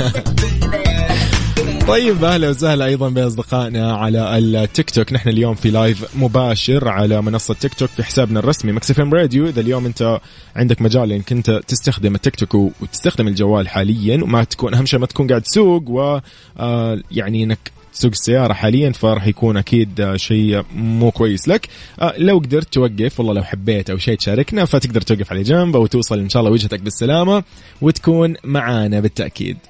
طيب 1.88 2.25
أهلا 2.25 2.51
وسهلا 2.51 2.85
أيضا 2.85 3.09
بأصدقائنا 3.09 3.97
على 3.97 4.38
التيك 4.38 4.90
توك. 4.90 5.12
نحن 5.12 5.29
اليوم 5.29 5.55
في 5.55 5.71
live 5.70 6.16
مباشر 6.16 6.88
على 6.88 7.23
منصة 7.23 7.55
تيك 7.55 7.75
توك 7.75 7.88
في 7.88 8.03
حسابنا 8.03 8.38
الرسمي 8.38 8.73
Mix 8.72 8.90
FM 8.90 9.14
Radio. 9.14 9.48
إذا 9.49 9.61
اليوم 9.61 9.87
أنت 9.87 10.21
عندك 10.57 10.83
مجال 10.83 11.12
إنك 11.12 11.33
أنت 11.33 11.51
تستخدم 11.51 12.14
التيك 12.14 12.37
توك 12.37 12.55
وتستخدم 12.55 13.29
الجوال 13.29 13.68
حاليا 13.68 14.25
وما 14.25 14.45
تكون 14.45 14.75
أهم 14.75 14.87
شيء 14.87 15.01
ما 15.01 15.07
تكون 15.07 15.27
قاعد 15.27 15.42
تسوق 15.42 15.90
و 15.90 16.21
آه، 16.59 16.99
يعني 17.11 17.45
إنك 17.45 17.82
تسوق 17.92 18.11
السيارة 18.11 18.52
حاليا 18.52 18.92
فراح 18.92 19.26
يكون 19.26 19.57
أكيد 19.57 20.00
آه، 20.00 20.16
شيء 20.16 20.62
مو 20.74 21.11
كويس 21.11 21.48
لك. 21.48 21.68
آه، 22.00 22.14
لو 22.18 22.38
قدرت 22.38 22.72
توقف 22.72 23.20
والله 23.20 23.35
لو 23.35 23.42
حبيت 23.42 23.90
أو 23.90 23.98
شيء 23.98 24.16
تشاركنا 24.16 24.64
فتقدر 24.64 25.00
توقف 25.00 25.33
على 25.33 25.42
جنب 25.42 25.76
أو 25.76 25.87
توصل 25.87 26.18
إن 26.18 26.28
شاء 26.28 26.40
الله 26.40 26.52
وجهتك 26.52 26.81
بالسلامة 26.81 27.42
وتكون 27.81 28.35
معانا 28.44 29.00
بالتأكيد. 29.00 29.57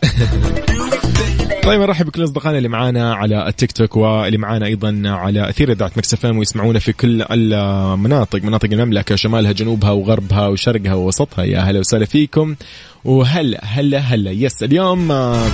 طيب 1.63 1.81
نرحب 1.81 2.07
بكل 2.07 2.25
أصدقائنا 2.25 2.59
اللي 2.59 2.69
معانا 2.69 3.15
على 3.15 3.49
التيك 3.49 3.73
توك 3.73 3.97
واللي 3.97 4.39
معانا 4.39 4.67
أيضا 4.67 5.03
على 5.05 5.49
أثير 5.49 5.73
إذاعة 5.73 5.91
Mix 5.97 6.15
FM 6.15 6.25
ويسمعونا 6.25 6.79
في 6.79 6.93
كل 6.93 7.23
المناطق 7.31 8.45
مناطق 8.45 8.69
المملكة 8.73 9.17
شمالها 9.17 9.53
جنوبها 9.53 9.91
وغربها 9.91 10.47
وشرقها 10.49 10.95
ووسطها. 10.95 11.45
يا 11.45 11.61
هلا 11.61 11.79
وسهلا 11.79 12.05
فيكم. 12.05 12.57
وهلا 13.05 13.65
هلا 13.65 13.99
هلا. 13.99 14.31
yes 14.31 14.63
اليوم 14.63 15.13
آه، 15.13 15.49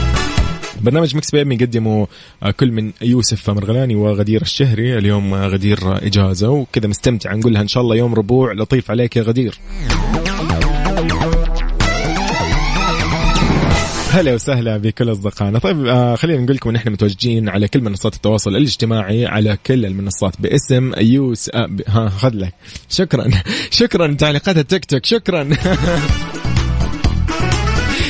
برنامج 0.82 1.16
Mix 1.16 1.30
PM 1.30 1.52
يقدمه 1.52 2.06
آه، 2.42 2.50
كل 2.50 2.72
من 2.72 2.92
يوسف 3.02 3.50
مرغلاني 3.50 3.94
وغدير 3.94 4.42
الشهري. 4.42 4.98
اليوم 4.98 5.34
آه، 5.34 5.46
غدير 5.46 5.78
إجازة 6.06 6.48
وكذا 6.50 6.86
مستمتع 6.88 7.34
نقول 7.34 7.52
لها 7.52 7.62
إن 7.62 7.68
شاء 7.68 7.82
الله. 7.82 7.96
يوم 7.96 8.14
ربوع 8.14 8.52
لطيف 8.52 8.90
عليك 8.90 9.16
يا 9.16 9.22
غدير. 9.22 9.58
هلا 14.10 14.34
وسهلا 14.34 14.76
بكل 14.76 15.12
أصدقائنا. 15.12 15.58
طيب 15.58 15.86
آه 15.86 16.14
خلينا 16.14 16.42
نقول 16.42 16.56
لكم 16.56 16.70
إن 16.70 16.76
إحنا 16.76 16.90
متواجدين 16.90 17.48
على 17.48 17.68
كل 17.68 17.80
منصات 17.80 18.14
التواصل 18.14 18.56
الاجتماعي 18.56 19.26
على 19.26 19.58
كل 19.66 19.86
المنصات 19.86 20.34
باسم 20.40 20.92
يوس 20.98 21.50
آه 21.54 21.66
ب... 21.66 21.82
ها 21.88 22.08
خذ 22.08 22.34
لك. 22.34 22.54
شكرا. 22.88 23.30
شكرا 23.70 24.14
تعليقات 24.14 24.56
التيك 24.56 24.84
توك. 24.84 25.04
شكرا. 25.04 25.48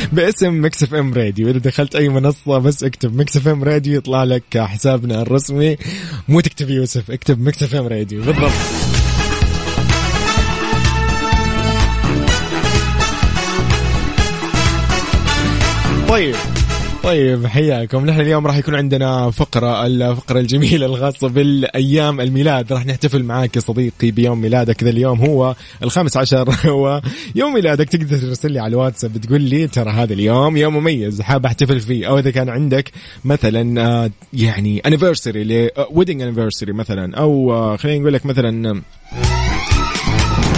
باسم 0.12 0.64
Mix 0.64 0.82
FM 0.82 1.14
Radio. 1.14 1.50
إذا 1.50 1.58
دخلت 1.58 1.96
أي 1.96 2.08
منصة 2.08 2.58
بس 2.58 2.84
اكتب 2.84 3.16
Mix 3.16 3.36
FM 3.36 3.64
Radio 3.64 3.96
يطلع 3.96 4.24
لك 4.24 4.58
حسابنا 4.58 5.22
الرسمي. 5.22 5.76
مو 6.28 6.40
تكتب 6.40 6.70
يوسف 6.70 7.10
اكتب 7.10 7.40
Mix 7.40 7.62
FM 7.62 7.86
Radio. 7.86 8.22
بالضبط. 8.22 8.52
طيب. 16.08 16.57
طيب 17.08 17.46
حياكم. 17.46 18.06
نحن 18.06 18.20
اليوم 18.20 18.46
راح 18.46 18.56
يكون 18.56 18.74
عندنا 18.74 19.30
فقرة 19.30 19.86
الفقرة 19.86 20.40
الجميلة 20.40 20.86
الخاصة 20.86 21.28
بالأيام 21.28 22.20
الميلاد. 22.20 22.72
راح 22.72 22.86
نحتفل 22.86 23.22
معاك 23.22 23.56
يا 23.56 23.60
صديقي 23.60 24.10
بيوم 24.10 24.40
ميلادك. 24.40 24.76
كذا 24.76 24.90
اليوم 24.90 25.20
هو 25.20 25.54
الخامس 25.82 26.16
عشر. 26.16 26.50
هو 26.70 27.02
يوم 27.34 27.54
ميلادك. 27.54 27.88
تقدر 27.88 28.18
ترسل 28.18 28.52
لي 28.52 28.58
على 28.58 28.70
الواتساب 28.70 29.16
تقول 29.16 29.40
لي 29.40 29.66
ترى 29.66 29.90
هذا 29.90 30.12
اليوم 30.12 30.56
يوم 30.56 30.76
مميز. 30.76 31.20
حاب 31.20 31.46
أحتفل 31.46 31.80
فيه. 31.80 32.08
أو 32.08 32.18
إذا 32.18 32.30
كان 32.30 32.48
عندك 32.48 32.92
مثلا 33.24 33.82
آه، 33.82 34.10
يعني 34.32 34.82
anniversary 34.88 35.70
ويدنج 35.90 36.22
anniversary 36.22 36.70
مثلا. 36.70 37.16
أو 37.16 37.52
آه، 37.52 37.76
خلينا 37.76 37.98
نقول 37.98 38.12
لك 38.12 38.26
مثلا 38.26 38.82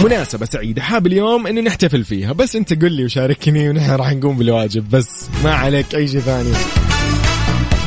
مناسبة 0.03 0.45
سعيدة. 0.45 0.81
حاب 0.81 1.07
اليوم 1.07 1.47
انه 1.47 1.61
نحتفل 1.61 2.03
فيها. 2.03 2.31
بس 2.31 2.55
أنت 2.55 2.81
قل 2.81 2.91
لي 2.91 3.05
وشاركني 3.05 3.69
ونحن 3.69 3.91
راح 3.91 4.13
نقوم 4.13 4.37
بالواجب. 4.37 4.89
بس 4.89 5.25
ما 5.43 5.53
عليك 5.53 5.95
أي 5.95 6.07
شيء 6.07 6.19
ثاني. 6.19 6.51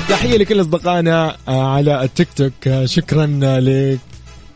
تحية 0.09 0.37
لكل 0.37 0.61
أصدقائنا 0.61 1.37
آه، 1.48 1.74
على 1.74 2.05
التيك 2.05 2.29
توك. 2.37 2.68
آه، 2.68 2.87
شكرا 2.87 3.27
لك 3.61 3.98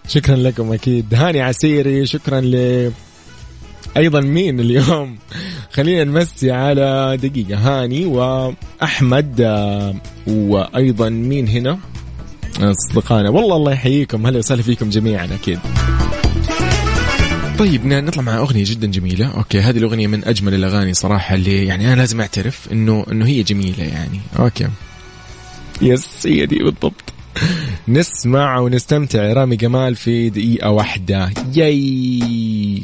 شكرا 0.08 0.36
لكم 0.36 0.72
أكيد. 0.72 1.14
هاني 1.14 1.40
عسيري 1.40 2.06
شكرا 2.06 2.40
ل 2.40 2.92
أيضا 3.96 4.20
مين 4.20 4.60
اليوم؟ 4.60 5.18
خلينا 5.76 6.04
نمسي 6.04 6.50
على 6.50 7.18
دقيقة. 7.22 7.56
هاني 7.56 8.04
وأحمد 8.04 9.40
آه، 9.40 9.94
وأيضا 10.26 11.08
مين 11.08 11.48
هنا؟ 11.48 11.78
أصدقائنا. 12.60 13.30
والله 13.30 13.56
الله 13.56 13.72
يحييكم. 13.72 14.26
هلا 14.26 14.38
وسهلا 14.38 14.62
فيكم 14.62 14.90
جميعا 14.90 15.24
أكيد. 15.24 15.58
طيب 17.58 17.86
نطلع 17.86 18.22
مع 18.22 18.38
أغنية 18.38 18.64
جدا 18.66 18.86
جميلة. 18.86 19.26
okay 19.26 19.60
هذه 19.60 19.78
الأغنية 19.78 20.06
من 20.06 20.24
أجمل 20.24 20.54
الأغاني 20.54 20.94
صراحة 20.94 21.34
اللي 21.34 21.66
يعني 21.66 21.86
أنا 21.88 21.94
لازم 22.00 22.20
أعترف 22.20 22.68
إنه 22.72 23.06
إنه 23.12 23.26
هي 23.26 23.42
جميلة 23.42 23.84
يعني. 23.84 24.20
okay. 24.38 24.68
يس 25.82 26.26
هي 26.26 26.46
دي 26.46 26.58
بالضبط. 26.58 27.12
نسمع 27.88 28.58
ونستمتع. 28.58 29.32
رامي 29.32 29.56
جمال 29.56 29.96
في 29.96 30.30
دقيقة 30.30 30.70
واحدة. 30.70 31.30
ياي! 31.54 32.82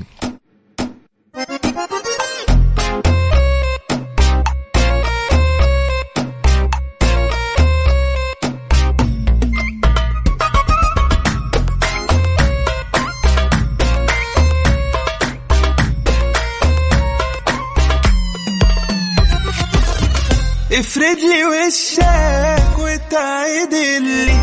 افرد 20.95 21.19
لي 21.19 21.45
وشك 21.45 22.79
وتعدل 22.79 24.03
لي 24.03 24.37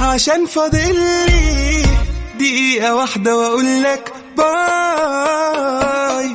عشان 0.00 0.46
فاضل 0.46 0.94
لي 0.94 1.82
دقيقة 2.38 2.94
واحدة 2.94 3.36
وأقول 3.36 3.82
لك 3.82 4.12
باي. 4.36 6.34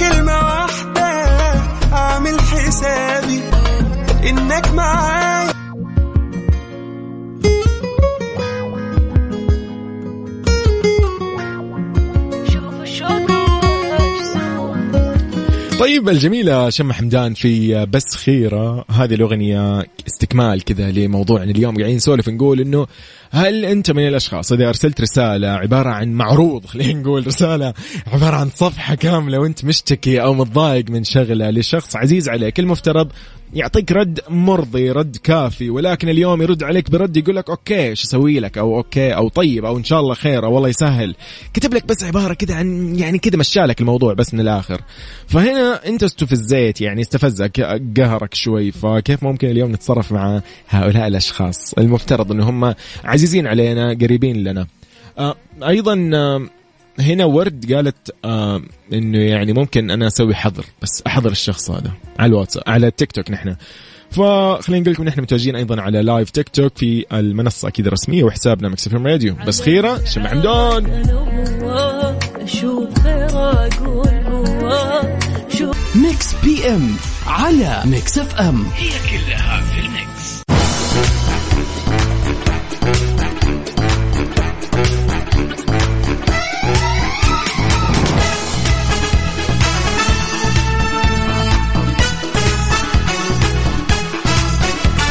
كلمة 0.00 0.38
واحدة 0.38 1.10
أعمل 1.92 2.40
حسابي 2.40 3.42
إنك 4.28 4.68
معايا. 4.74 5.07
طيب 15.78 16.08
الجميلة 16.08 16.70
شمة 16.70 16.92
حمدان 16.92 17.34
في 17.34 17.86
بس 17.86 18.16
خيرة. 18.16 18.84
هذه 18.90 19.14
الأغنية 19.14 19.86
استكمال 20.06 20.64
كذا 20.64 20.90
لموضوعنا 20.90 21.50
اليوم 21.50 21.76
قاعدين 21.76 21.96
نسولف 21.96 22.28
نقول 22.28 22.60
إنه 22.60 22.86
هل 23.30 23.64
أنت 23.64 23.90
من 23.90 24.08
الأشخاص 24.08 24.52
إذا 24.52 24.68
أرسلت 24.68 25.00
رسالة 25.00 25.48
عبارة 25.48 25.88
عن 25.88 26.12
معروض 26.12 26.66
خلينا 26.72 27.00
نقول 27.00 27.26
رسالة 27.26 27.74
عبارة 28.06 28.36
عن 28.36 28.50
صفحة 28.50 28.94
كاملة 28.94 29.38
وأنت 29.38 29.64
مشتكي 29.64 30.22
أو 30.22 30.34
متضايق 30.34 30.90
من 30.90 31.04
شغلة 31.04 31.50
لشخص 31.50 31.96
عزيز 31.96 32.28
عليك 32.28 32.60
المفترض 32.60 33.08
يعطيك 33.54 33.92
رد 33.92 34.20
مرضي 34.28 34.90
رد 34.90 35.16
كافي 35.16 35.70
ولكن 35.70 36.08
اليوم 36.08 36.42
يرد 36.42 36.62
عليك 36.62 36.90
برد 36.90 37.16
يقول 37.16 37.36
لك 37.36 37.50
okay 37.50 37.94
شو 37.94 38.04
أسوي 38.04 38.40
لك؟ 38.40 38.58
أو 38.58 38.76
okay 38.76 39.14
أو 39.14 39.28
طيب 39.28 39.64
أو 39.64 39.78
إن 39.78 39.84
شاء 39.84 40.00
الله 40.00 40.14
خير 40.14 40.44
أو 40.44 40.52
والله 40.52 40.68
يسهل. 40.68 41.14
كتب 41.54 41.74
لك 41.74 41.86
بس 41.86 42.04
عبارة 42.04 42.34
كذا 42.34 42.54
عن 42.54 42.96
يعني 42.98 43.18
كذا 43.18 43.36
مشى 43.36 43.65
لك 43.65 43.80
الموضوع 43.80 44.14
بس 44.14 44.34
من 44.34 44.40
الآخر. 44.40 44.80
فهنا 45.26 45.86
أنت 45.86 46.02
استفزيت 46.02 46.80
يعني 46.80 47.00
استفزك 47.00 47.80
قهرك 47.96 48.34
شوي. 48.34 48.72
فكيف 48.72 49.22
ممكن 49.22 49.48
اليوم 49.48 49.72
نتصرف 49.72 50.12
مع 50.12 50.42
هؤلاء 50.68 51.06
الأشخاص؟ 51.06 51.72
المفترض 51.78 52.32
ان 52.32 52.40
هم 52.40 52.74
عزيزين 53.04 53.46
علينا 53.46 53.98
قريبين 54.00 54.44
لنا. 54.44 54.66
أيضا 55.62 55.94
هنا 57.00 57.24
ورد 57.24 57.72
قالت 57.72 58.14
آه 58.24 58.62
إنه 58.92 59.18
يعني 59.18 59.52
ممكن 59.52 59.90
أنا 59.90 60.06
أسوي 60.06 60.34
حظر 60.34 60.64
بس 60.82 61.02
أحظر 61.06 61.30
الشخص 61.30 61.70
هذا 61.70 61.92
على 62.18 62.28
الواتساب 62.28 62.62
على 62.66 62.86
التيك 62.86 63.12
توك 63.12 63.30
نحن 63.30 63.56
فخلينا 64.10 64.82
نقول 64.82 64.94
لكم 64.94 65.04
نحن 65.04 65.20
متواجدين 65.20 65.56
أيضا 65.56 65.80
على 65.80 66.02
live 66.02 66.30
تيك 66.30 66.48
توك 66.48 66.78
في 66.78 67.04
المنصة 67.12 67.68
أكيد 67.68 67.86
الرسمية 67.86 68.24
وحسابنا 68.24 68.68
Mix 68.68 68.88
FM 68.88 69.06
Radio. 69.06 69.34
بس 69.46 69.62
خيرة 69.62 70.04
شمة 70.04 70.28
حمدان. 70.28 70.84
Mix 75.94 76.34
PM 76.44 76.96
على 77.26 77.82
Mix 77.84 78.18
FM. 78.18 78.66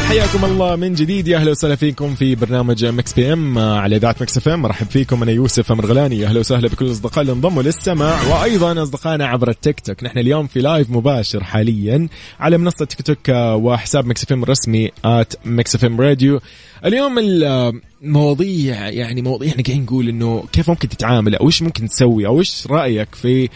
حياكم 0.08 0.46
الله 0.46 0.76
من 0.76 0.94
جديد. 0.94 1.28
يا 1.28 1.38
أهلا 1.38 1.52
وسهلا 1.52 1.76
فيكم 1.76 2.16
في 2.16 2.36
برنامج 2.36 2.86
Mix 2.86 3.14
PM 3.14 3.60
على 3.60 3.96
إذاعة 3.96 4.16
Mix 4.22 4.38
FM. 4.38 4.62
مرحب 4.62 4.90
فيكم 4.90 5.24
أنا 5.24 5.32
يوسف 5.32 5.72
مرغلاني. 5.72 6.26
أهلا 6.26 6.40
وسهلا 6.40 6.68
بكل 6.68 6.86
الاصدقاء 6.86 7.22
اللي 7.22 7.34
انضموا 7.34 7.64
للسماع 7.64 8.24
وأيضا 8.28 8.84
أصدقائنا 8.84 9.28
عبر 9.28 9.50
التيك 9.50 9.80
توك. 9.80 10.04
نحن 10.04 10.20
اليوم 10.20 10.48
في 10.48 10.60
live 10.60 10.90
مباشر 10.90 11.44
حاليا 11.44 12.08
على 12.40 12.58
منصة 12.58 12.86
تيك 12.86 13.02
توك 13.02 13.30
وحساب 13.64 14.06
Mix 14.06 14.24
FM 14.24 14.44
الرسمي 14.44 14.92
at 15.06 15.34
Mix 15.46 15.76
FM 15.76 16.02
Radio. 16.02 16.40
اليوم 16.86 17.20
المواضيع 17.20 18.90
يعني 18.90 19.22
مواضيع 19.22 19.50
إحنا 19.50 19.64
قاعدين 19.64 19.84
نقول 19.84 20.10
إنه 20.10 20.44
كيف 20.52 20.70
ممكن 20.70 20.90
تتعامل 20.90 21.36
أو 21.36 21.46
إيش 21.48 21.62
ممكن 21.62 21.88
تسوي 21.88 22.28
أو 22.28 22.40
إيش 22.40 22.68
رأيك 22.68 23.16
في 23.16 23.50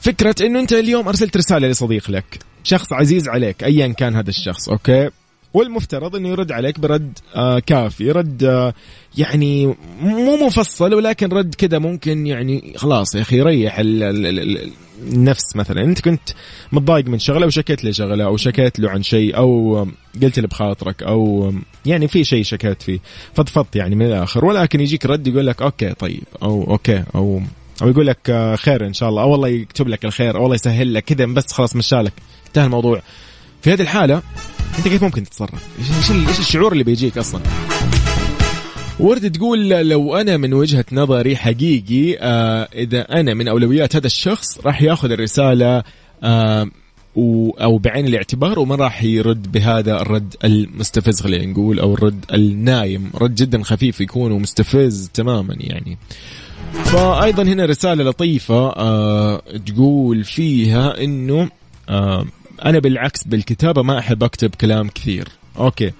فكرة 0.00 0.34
إنه 0.40 0.60
أنت 0.60 0.72
اليوم 0.72 1.08
أرسلت 1.08 1.36
رسالة 1.36 1.68
لصديق 1.68 2.10
لك 2.10 2.38
شخص 2.64 2.92
عزيز 2.92 3.28
عليك 3.28 3.64
ايا 3.64 3.88
كان 3.88 4.16
هذا 4.16 4.30
الشخص 4.30 4.68
okay؟ 4.68 5.10
والمفترض 5.54 6.16
إنه 6.16 6.28
يرد 6.28 6.52
عليك 6.52 6.80
برد 6.80 7.18
آه 7.36 7.58
كافي 7.58 8.10
رد 8.10 8.44
آه 8.44 8.74
يعني 9.18 9.66
مو 10.00 10.46
مفصل 10.46 10.94
ولكن 10.94 11.28
رد 11.28 11.54
كذا 11.54 11.78
ممكن 11.78 12.26
يعني 12.26 12.74
خلاص 12.76 13.14
يا 13.14 13.20
أخي 13.22 13.38
يريح 13.38 13.78
ال 13.78 14.02
ال 14.02 14.26
ال 14.26 14.38
ال 14.38 14.70
النفس 15.02 15.56
مثلا. 15.56 15.84
أنت 15.84 16.00
كنت 16.00 16.30
متضايق 16.72 17.06
من 17.06 17.18
شغلة 17.18 17.46
وشكيت 17.46 17.84
له 17.84 17.90
شغلة 17.90 18.24
أو 18.24 18.36
شكيت 18.36 18.80
له 18.80 18.90
عن 18.90 19.02
شيء 19.02 19.36
أو 19.36 19.86
قلت 20.22 20.38
له 20.38 20.48
بخاطرك 20.48 21.02
أو 21.02 21.52
يعني 21.86 22.08
في 22.08 22.24
شيء 22.24 22.42
شكيت 22.42 22.82
فيه. 22.82 22.98
فضفضت 23.34 23.76
يعني 23.76 23.94
من 23.94 24.06
الآخر. 24.06 24.44
ولكن 24.44 24.80
يجيك 24.80 25.06
رد 25.06 25.26
يقول 25.26 25.46
لك 25.46 25.62
okay 25.62 25.94
طيب 25.94 26.22
أو 26.42 26.70
okay 26.70 27.04
أو 27.14 27.40
أو 27.82 27.88
يقول 27.88 28.06
لك 28.06 28.30
آه، 28.30 28.56
خير 28.56 28.86
إن 28.86 28.92
شاء 28.92 29.08
الله 29.08 29.22
أو 29.22 29.30
والله 29.30 29.48
يكتب 29.48 29.88
لك 29.88 30.04
الخير 30.04 30.36
أو 30.36 30.42
والله 30.42 30.54
يسهل 30.54 30.94
لك 30.94 31.04
كذا 31.04 31.26
بس 31.26 31.52
خلاص 31.52 31.76
مشى 31.76 32.00
لك 32.00 32.12
انتهى 32.46 32.64
الموضوع. 32.64 33.02
في 33.62 33.72
هذه 33.72 33.82
الحالة 33.82 34.22
انت 34.78 34.88
كيف 34.88 35.02
ممكن 35.02 35.24
تتصرف؟ 35.24 35.66
إيش 35.78 36.10
إيش 36.28 36.38
الشعور 36.38 36.72
اللي 36.72 36.84
بيجيك 36.84 37.18
أصلا؟ 37.18 37.40
ورد 39.00 39.32
تقول 39.32 39.68
لو 39.68 40.16
أنا 40.16 40.36
من 40.36 40.54
وجهة 40.54 40.84
نظري 40.92 41.36
حقيقي 41.36 42.18
آه 42.20 42.68
إذا 42.74 43.00
أنا 43.20 43.34
من 43.34 43.48
أولويات 43.48 43.96
هذا 43.96 44.06
الشخص 44.06 44.60
راح 44.66 44.82
ياخذ 44.82 45.10
الرسالة 45.10 45.82
آه 46.22 46.70
أو 47.60 47.78
بعين 47.78 48.06
الاعتبار 48.06 48.58
وما 48.58 48.74
راح 48.74 49.02
يرد 49.02 49.52
بهذا 49.52 50.00
الرد 50.02 50.34
المستفز 50.44 51.20
خلينا 51.20 51.46
نقول 51.46 51.78
أو 51.78 51.94
الرد 51.94 52.24
النايم 52.34 53.10
رد 53.14 53.34
جدا 53.34 53.62
خفيف 53.62 54.00
يكون 54.00 54.32
ومستفز 54.32 55.10
تماما 55.14 55.56
يعني 55.60 55.98
فايضا 56.84 57.42
هنا 57.42 57.64
رسالة 57.64 58.04
لطيفة 58.04 58.68
آه 58.68 59.42
تقول 59.66 60.24
فيها 60.24 61.04
إنه 61.04 61.50
آه 61.88 62.26
أنا 62.64 62.78
بالعكس 62.78 63.24
بالكتابة 63.24 63.82
ما 63.82 63.98
أحب 63.98 64.22
أكتب 64.22 64.54
كلام 64.54 64.88
كثير. 64.88 65.28
okay. 65.58 65.92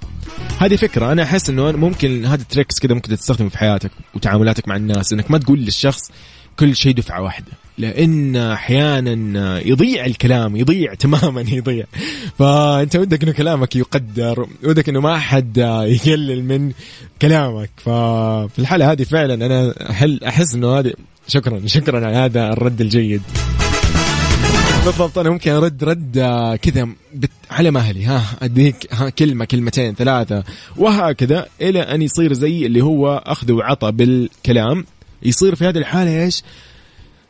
هذه 0.59 0.77
فكرة. 0.77 1.12
أنا 1.12 1.23
أحس 1.23 1.51
إنه 1.51 1.73
ممكن 1.73 2.25
هذا 2.25 2.42
tricks 2.51 2.79
كذا 2.79 2.94
ممكن 2.94 3.16
تستخدمه 3.16 3.49
في 3.49 3.59
حياتك 3.59 3.90
وتعاملاتك 4.14 4.68
مع 4.68 4.77
الناس 4.77 5.12
إنك 5.12 5.31
ما 5.31 5.38
تقول 5.38 5.59
للشخص 5.59 6.11
كل 6.59 6.77
شيء 6.77 6.94
دفعة 6.94 7.23
واحدة. 7.23 7.53
لأن 7.79 8.37
أحيانا 8.37 9.61
يضيع 9.66 10.07
الكلام 10.07 10.57
يضيع 10.57 10.94
تماما 10.94 11.40
يضيع. 11.59 11.85
فأنت 12.38 12.97
ودك 12.97 13.23
إنه 13.23 13.33
كلامك 13.33 13.77
يقدر 13.77 14.47
ودك 14.64 14.88
إنه 14.88 15.01
ما 15.01 15.14
احد 15.14 15.57
يقلل 15.87 16.44
من 16.44 16.73
كلامك. 17.23 17.71
ففي 17.77 18.59
الحالة 18.59 18.92
هذه 18.92 19.03
فعلا 19.03 19.35
أنا 19.35 19.75
هل 19.90 20.25
أحس 20.25 20.55
إنه 20.55 20.79
هذه 20.79 20.92
شكرا 21.29 21.66
شكرا 21.66 22.07
على 22.07 22.16
هذا 22.16 22.49
الرد 22.53 22.81
الجيد. 22.81 23.23
بالضبط 24.85 25.19
أنا 25.19 25.31
ممكن 25.31 25.51
ارد 25.51 25.85
رد 25.85 26.19
آه، 26.19 26.57
كذا 26.57 26.88
بت- 27.14 27.31
على 27.51 27.71
مهلي 27.71 28.05
ها 28.05 28.23
أديك 28.43 28.77
ها 28.93 29.09
كلمة 29.11 29.45
كلمتين 29.45 29.95
ثلاثة. 29.95 30.45
وهكذا 30.77 31.47
إلى 31.61 31.81
أن 31.81 32.03
يصير 32.03 32.33
زي 32.33 32.67
اللي 32.67 32.81
هو 32.85 33.23
أخذ 33.27 33.53
وعطى 33.53 33.93
بالكلام. 33.93 34.85
يصير 35.23 35.55
في 35.55 35.64
هذه 35.64 35.79
الحالة 35.79 36.23
إيش؟ 36.25 36.43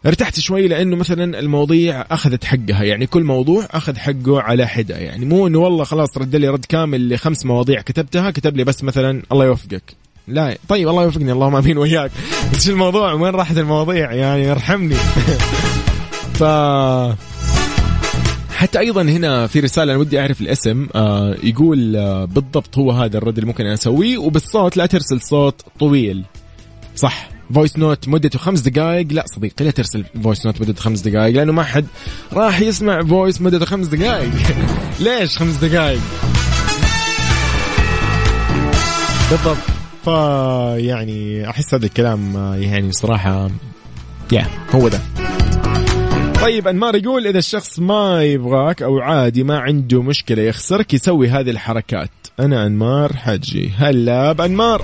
ارتحت 0.06 0.40
شوي 0.40 0.68
لأنه 0.68 0.96
مثلا 0.96 1.38
المواضيع 1.38 2.04
أخذت 2.10 2.44
حقها. 2.44 2.82
يعني 2.84 3.06
كل 3.06 3.22
موضوع 3.24 3.66
أخذ 3.70 3.96
حقه 3.96 4.40
على 4.40 4.66
حدة. 4.66 4.96
يعني 4.98 5.24
مو 5.26 5.46
إنه 5.46 5.58
والله 5.58 5.84
خلاص 5.84 6.18
رد 6.18 6.36
لي 6.36 6.48
رد 6.48 6.64
كامل 6.64 7.14
لخمس 7.14 7.46
مواضيع 7.46 7.80
كتبتها 7.80 8.30
كتب 8.30 8.56
لي 8.56 8.64
بس 8.64 8.84
مثلا 8.84 9.22
الله 9.32 9.44
يوفقك. 9.44 9.82
لا 10.28 10.56
طيب 10.68 10.88
الله 10.88 11.02
يوفقني 11.02 11.32
اللهم 11.32 11.56
امين 11.56 11.78
وياك. 11.78 12.10
شو 12.64 12.70
الموضوع؟ 12.72 13.12
وين 13.12 13.34
راحت 13.34 13.58
المواضيع؟ 13.58 14.12
يعني 14.12 14.52
ارحمني. 14.52 14.94
ف 16.38 16.42
حتى 18.58 18.78
أيضا 18.78 19.02
هنا 19.02 19.46
في 19.46 19.60
رسالة 19.60 19.92
أنا 19.92 20.00
ودي 20.00 20.20
أعرف 20.20 20.40
الاسم 20.40 20.86
آه 20.94 21.36
يقول 21.42 21.96
آه 21.96 22.24
بالضبط 22.24 22.78
هو 22.78 22.90
هذا 22.90 23.18
الرد 23.18 23.38
اللي 23.38 23.46
ممكن 23.46 23.64
أنا 23.64 23.74
أسويه 23.74 24.18
وبالصوت 24.18 24.76
لا 24.76 24.86
ترسل 24.86 25.20
صوت 25.20 25.62
طويل. 25.80 26.24
صح. 26.96 27.28
voice 27.54 27.78
note 27.78 28.08
مدته 28.08 28.38
خمس 28.38 28.60
دقائق 28.60 29.06
لا 29.12 29.24
صديقي 29.26 29.64
لا 29.64 29.70
ترسل 29.70 30.04
voice 30.22 30.46
note 30.46 30.60
مدته 30.60 30.82
خمس 30.82 31.00
دقائق 31.00 31.36
لأنه 31.36 31.52
ما 31.52 31.62
حد 31.62 31.86
راح 32.32 32.60
يسمع 32.60 33.02
voice 33.02 33.40
مدته 33.40 33.64
خمس 33.64 33.86
دقائق 33.86 34.30
ليش 35.00 35.38
خمس 35.38 35.56
دقائق 35.56 36.00
بالضبط. 39.30 39.58
ف 40.04 40.06
يعني 40.84 41.50
أحس 41.50 41.74
هذا 41.74 41.86
الكلام 41.86 42.36
آه، 42.36 42.56
يعني 42.56 42.92
صراحة 42.92 43.50
يا 44.32 44.46
هو 44.74 44.88
ده. 44.88 45.00
طيب 46.42 46.68
أنمار 46.68 46.96
يقول 46.96 47.26
إذا 47.26 47.38
الشخص 47.38 47.78
ما 47.78 48.24
يبغاك 48.24 48.82
أو 48.82 48.98
عادي 48.98 49.44
ما 49.44 49.58
عنده 49.58 50.02
مشكلة 50.02 50.42
يخسرك 50.42 50.94
يسوي 50.94 51.28
هذه 51.28 51.50
الحركات. 51.50 52.10
أنا 52.40 52.66
أنمار 52.66 53.12
حجي. 53.16 53.70
هلا 53.76 54.32
بأنمار. 54.32 54.82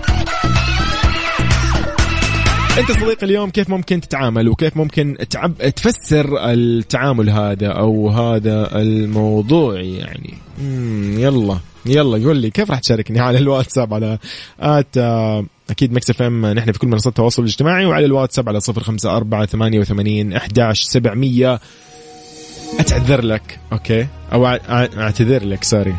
أنت 2.78 2.92
صديق 2.92 3.24
اليوم 3.24 3.50
كيف 3.50 3.70
ممكن 3.70 4.00
تتعامل 4.00 4.48
وكيف 4.48 4.76
ممكن 4.76 5.16
تعب 5.30 5.54
تفسر 5.76 6.50
التعامل 6.50 7.30
هذا 7.30 7.68
أو 7.68 8.08
هذا 8.08 8.80
الموضوع 8.80 9.80
يعني؟ 9.80 10.34
يلا 11.22 11.58
يلا 11.86 12.24
قول 12.26 12.36
لي 12.36 12.50
كيف 12.50 12.70
راح 12.70 12.78
تشاركني 12.78 13.20
على 13.20 13.38
الواتساب 13.38 13.94
على 13.94 14.18
at 14.60 14.98
آه، 14.98 15.44
أكيد 15.70 15.92
Mix 15.92 16.10
FM 16.10 16.46
نحن 16.46 16.72
في 16.72 16.78
كل 16.78 16.88
منصات 16.88 17.06
التواصل 17.06 17.42
الاجتماعي 17.42 17.86
وعلى 17.86 18.06
الواتساب 18.06 18.48
على 18.48 18.60
054 18.68 19.46
88 19.46 20.32
11 20.32 20.84
700 20.84 21.60
أتعذر 22.78 23.24
لك 23.24 23.58
okay؟ 23.72 24.06
أو 24.32 24.46
أعتذر 24.46 25.44
لك 25.44 25.64
sorry. 25.64 25.94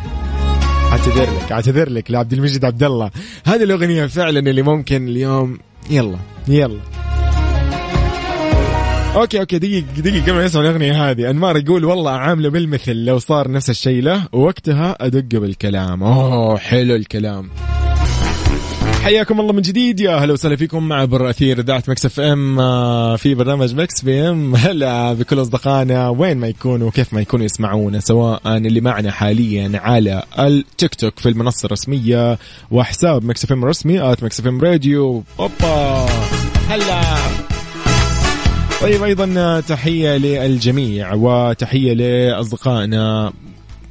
أعتذر 0.92 1.22
لك 1.22 1.52
أعتذر 1.52 1.90
لك 1.90 2.10
لعبد 2.10 2.32
المجيد 2.32 2.64
عبد 2.64 2.82
الله. 2.82 3.10
هذه 3.44 3.62
الأغنية 3.62 4.06
فعلا 4.06 4.38
اللي 4.50 4.62
ممكن 4.62 5.08
اليوم 5.08 5.58
يلا 5.90 6.18
يلا. 6.48 6.80
okay 9.16 9.40
okay 9.40 9.58
دقيقة 9.58 9.86
دقيقة 9.98 10.32
قبل 10.32 10.44
نسمع 10.44 10.60
الأغنية 10.60 11.10
هذه 11.10 11.30
أنمار 11.30 11.56
يقول 11.56 11.84
والله 11.84 12.10
عاملة 12.10 12.48
بالمثل 12.48 13.04
لو 13.04 13.18
صار 13.18 13.50
نفس 13.50 13.70
الشيء 13.70 14.02
له 14.02 14.28
وقتها 14.32 14.96
أدق 15.00 15.40
بالكلام. 15.40 16.02
أوه 16.02 16.58
حلو 16.58 16.94
الكلام. 16.94 17.50
حياكم 19.06 19.40
الله 19.40 19.52
من 19.52 19.62
جديد. 19.62 20.00
يا 20.00 20.14
أهلا 20.14 20.32
وسهلا 20.32 20.56
فيكم 20.56 20.88
مع 20.88 21.04
عبر 21.04 21.30
أثير 21.30 21.60
إذاعة 21.60 21.82
Mix 21.88 22.06
FM 22.06 22.60
آه، 22.60 23.16
في 23.16 23.34
برنامج 23.34 23.74
Mix 23.74 24.04
PM. 24.04 24.54
هلا 24.66 25.12
بكل 25.12 25.40
أصدقائنا 25.40 26.08
وين 26.08 26.36
ما 26.36 26.48
يكونوا 26.48 26.88
وكيف 26.88 27.14
ما 27.14 27.20
يكونوا 27.20 27.44
يسمعونا 27.44 28.00
سواء 28.00 28.56
اللي 28.56 28.80
معنا 28.80 29.10
حاليا 29.10 29.70
على 29.74 30.22
التيك 30.38 30.94
توك 30.94 31.18
في 31.18 31.28
المنصة 31.28 31.66
الرسمية 31.66 32.38
وحساب 32.70 33.24
Mix 33.24 33.44
FM 33.44 33.62
الرسمي 33.62 34.12
at 34.12 34.24
Mix 34.24 34.40
FM 34.40 34.60
Radio. 34.60 35.22
أوبا! 35.40 36.06
هلا! 36.68 37.02
طيب 38.80 39.02
أيضا 39.02 39.60
تحية 39.60 40.16
للجميع 40.16 41.14
وتحية 41.14 41.92
لأصدقائنا. 41.92 43.32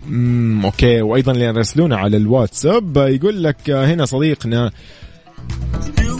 امم 0.07 0.65
okay. 0.65 1.01
وأيضا 1.01 1.31
اللي 1.31 1.45
يرسلونا 1.45 1.97
على 1.97 2.17
الواتساب 2.17 2.97
يقول 2.97 3.43
لك 3.43 3.69
هنا 3.69 4.05
صديقنا 4.05 4.71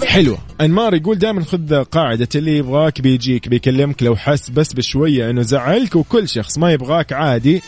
حلوة 0.06 0.38
أنمار 0.62 0.94
يقول 0.94 1.18
دائما 1.18 1.44
خذ 1.44 1.84
قاعدة 1.84 2.28
اللي 2.36 2.58
يبغاك 2.58 3.02
بيجيك 3.02 3.50
بيكلمك 3.50 4.04
لو 4.04 4.16
حس 4.16 4.50
بس 4.50 4.74
بشوية 4.74 5.30
إنه 5.30 5.42
زعلك 5.42 5.96
وكل 5.96 6.30
شخص. 6.30 6.58
ما 6.58 6.72
يبغاك 6.72 7.14
عادي. 7.14 7.62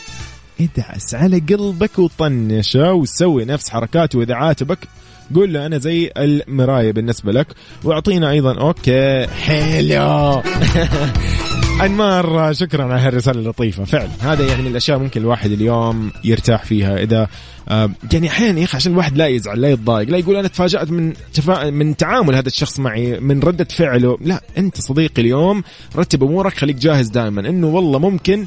ادعس 0.60 1.14
على 1.14 1.38
قلبك 1.38 1.98
وطنشه 1.98 2.92
وسوي 2.92 3.44
نفس 3.44 3.68
حركاته 3.68 4.18
واذا 4.18 4.34
عاتبك 4.34 4.78
قول 5.34 5.52
له 5.52 5.66
أنا 5.66 5.78
زي 5.78 6.10
المراية 6.16 6.92
بالنسبة 6.92 7.32
لك. 7.32 7.46
وأعطينا 7.84 8.30
أيضا. 8.30 8.60
أوكي. 8.60 9.26
حلو. 9.26 10.42
انمار 11.80 12.52
شكرا 12.52 12.84
على 12.84 13.00
هالرساله 13.00 13.40
اللطيفة. 13.40 13.84
فعلا 13.84 14.10
هذا 14.20 14.46
يعني 14.46 14.62
من 14.62 14.70
الأشياء 14.70 14.98
ممكن 14.98 15.20
الواحد 15.20 15.50
اليوم 15.50 16.12
يرتاح 16.24 16.64
فيها. 16.64 16.96
إذا 16.96 17.28
يعني 18.12 18.28
أحيانا 18.28 18.58
يا 18.60 18.64
أخي 18.64 18.76
عشان 18.76 18.92
الواحد 18.92 19.16
لا 19.16 19.26
يزعل 19.26 19.60
لا 19.60 19.68
يتضايق 19.68 20.08
لا 20.08 20.18
يقول 20.18 20.36
أنا 20.36 20.48
تفاجأت 20.48 20.90
من 20.90 21.12
تفا... 21.34 21.70
من 21.70 21.96
تعامل 21.96 22.34
هذا 22.34 22.48
الشخص 22.48 22.80
معي 22.80 23.20
من 23.20 23.40
ردة 23.40 23.64
فعله. 23.64 24.18
لا 24.20 24.42
أنت 24.58 24.80
صديقي 24.80 25.22
اليوم 25.22 25.62
رتب 25.96 26.22
أمورك 26.22 26.54
خليك 26.54 26.76
جاهز 26.76 27.08
دائما. 27.08 27.48
إنه 27.48 27.66
والله 27.66 27.98
ممكن 27.98 28.46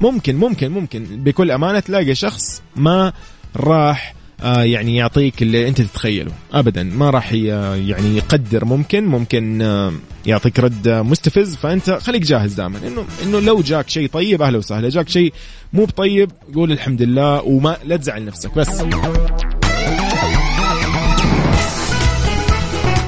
ممكن 0.00 0.36
ممكن 0.36 0.70
ممكن 0.70 1.04
بكل 1.10 1.50
أمانة 1.50 1.80
تلاقي 1.80 2.14
شخص 2.14 2.62
ما 2.76 3.12
راح 3.56 4.15
يعني 4.44 4.96
يعطيك 4.96 5.42
اللي 5.42 5.68
انت 5.68 5.80
تتخيله. 5.80 6.30
ابدا. 6.52 6.82
ما 6.82 7.10
راح 7.10 7.32
يعني 7.32 8.16
يقدر 8.16 8.64
ممكن 8.64 9.04
ممكن 9.04 9.62
آه 9.62 9.92
يعطيك 10.26 10.60
رد 10.60 10.88
آه، 10.88 11.02
مستفز. 11.02 11.56
فأنت 11.56 11.90
خليك 11.90 12.22
جاهز 12.22 12.54
دائما. 12.54 12.78
إنه 12.86 13.04
إنه 13.24 13.40
لو 13.40 13.60
جاك 13.60 13.88
شيء 13.88 14.08
طيب 14.08 14.42
أهلا 14.42 14.58
وسهلا. 14.58 14.88
جاك 14.88 15.08
شيء 15.08 15.32
مو 15.72 15.84
بطيب 15.84 16.30
قول 16.54 16.72
الحمد 16.72 17.02
لله 17.02 17.42
وما 17.42 17.76
لا 17.84 17.96
تزعل 17.96 18.24
نفسك. 18.24 18.54
بس. 18.58 18.82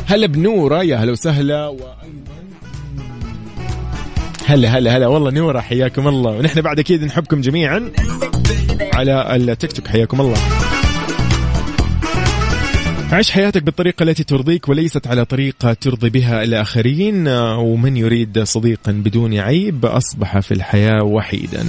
هلا 0.06 0.26
بنورة. 0.26 0.82
يا 0.82 0.96
هلا 0.96 1.12
وسهلا. 1.12 1.66
وأيضا 1.66 1.98
هلا 4.46 4.68
هلا 4.78 4.96
هلا. 4.96 5.06
والله 5.06 5.30
نورة 5.30 5.60
حياكم 5.60 6.08
الله. 6.08 6.30
ونحن 6.30 6.60
بعد 6.60 6.78
أكيد 6.78 7.04
نحبكم 7.04 7.40
جميعا 7.40 7.90
على 8.94 9.36
التيك 9.36 9.72
توك. 9.72 9.86
حياكم 9.88 10.20
الله. 10.20 10.38
عيش 13.12 13.30
حياتك 13.30 13.62
بالطريقة 13.62 14.02
التي 14.02 14.24
ترضيك 14.24 14.68
وليست 14.68 15.06
على 15.06 15.24
طريقة 15.24 15.72
ترضي 15.72 16.10
بها 16.10 16.42
الآخرين. 16.42 17.28
ومن 17.58 17.96
يريد 17.96 18.42
صديقا 18.42 18.92
بدون 18.92 19.38
عيب 19.38 19.86
أصبح 19.86 20.38
في 20.38 20.54
الحياة 20.54 21.02
وحيدا. 21.02 21.66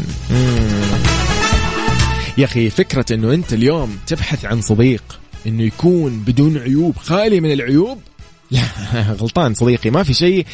يا 2.38 2.46
أخي 2.46 2.70
فكرة 2.70 3.06
أنه 3.12 3.34
أنت 3.34 3.54
اليوم 3.54 3.98
تبحث 4.08 4.46
عن 4.46 4.62
صديق 4.62 5.20
أنه 5.48 5.64
يكون 5.64 6.20
بدون 6.20 6.58
عيوب 6.58 6.98
خالي 6.98 7.40
من 7.40 7.52
العيوب؟ 7.52 7.98
لا 8.52 8.62
غلطان 9.20 9.54
صديقي 9.54 9.90
ما 9.90 10.04
في 10.04 10.14
شيء 10.14 10.46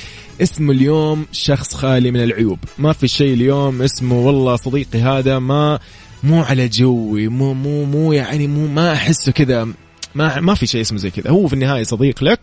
اسمه 0.41 0.71
اليوم 0.71 1.25
شخص 1.31 1.73
خالي 1.73 2.11
من 2.11 2.23
العيوب. 2.23 2.59
ما 2.77 2.93
في 2.93 3.07
شيء 3.07 3.33
اليوم 3.33 3.81
اسمه 3.81 4.19
والله 4.19 4.55
صديقي 4.55 5.01
هذا 5.01 5.39
ما 5.39 5.79
مو 6.23 6.43
على 6.43 6.67
جوي 6.67 7.27
مو 7.27 7.53
مو 7.53 7.85
مو 7.85 8.13
يعني 8.13 8.47
مو 8.47 8.67
ما 8.67 8.93
أحسه 8.93 9.31
كذا. 9.31 9.67
ما 10.15 10.39
ما 10.39 10.53
في 10.53 10.67
شيء 10.67 10.81
اسمه 10.81 10.97
زي 10.97 11.09
كذا. 11.09 11.31
هو 11.31 11.47
في 11.47 11.53
النهاية 11.53 11.83
صديق 11.83 12.23
لك 12.23 12.39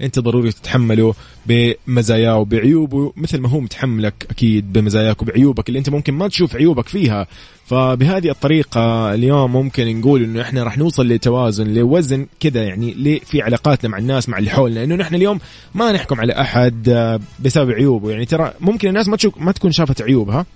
انت 0.00 0.18
ضروري 0.18 0.52
تتحمله 0.52 1.14
بمزاياه 1.46 2.38
وبعيوبه 2.38 3.12
مثل 3.16 3.40
ما 3.40 3.48
هو 3.48 3.60
متحملك 3.60 4.26
أكيد 4.30 4.72
بمزاياك 4.72 5.22
وبعيوبك 5.22 5.68
اللي 5.68 5.78
انت 5.78 5.88
ممكن 5.88 6.14
ما 6.14 6.28
تشوف 6.28 6.56
عيوبك 6.56 6.88
فيها. 6.88 7.26
فبهذه 7.66 8.30
الطريقة 8.30 9.14
اليوم 9.14 9.52
ممكن 9.52 10.00
نقول 10.00 10.22
إنه 10.22 10.40
إحنا 10.42 10.62
راح 10.62 10.78
نوصل 10.78 11.08
لتوازن 11.08 11.74
لوزن 11.74 12.26
كذا 12.40 12.64
يعني 12.64 13.20
في 13.20 13.42
علاقاتنا 13.42 13.90
مع 13.90 13.98
الناس 13.98 14.28
مع 14.28 14.38
اللي 14.38 14.50
حولنا. 14.50 14.84
انه 14.84 14.94
نحن 14.94 15.14
اليوم 15.14 15.40
ما 15.74 15.92
نحكم 15.92 16.20
على 16.20 16.32
أحد 16.32 16.88
آه، 16.88 17.20
بسبب 17.40 17.70
عيوبه. 17.70 18.10
يعني 18.10 18.24
ترى 18.24 18.52
ممكن 18.60 18.88
الناس 18.88 19.08
ما 19.08 19.16
تشوف 19.16 19.38
ما 19.38 19.52
تكون 19.52 19.72
شافت 19.72 20.02
عيوبها. 20.02 20.46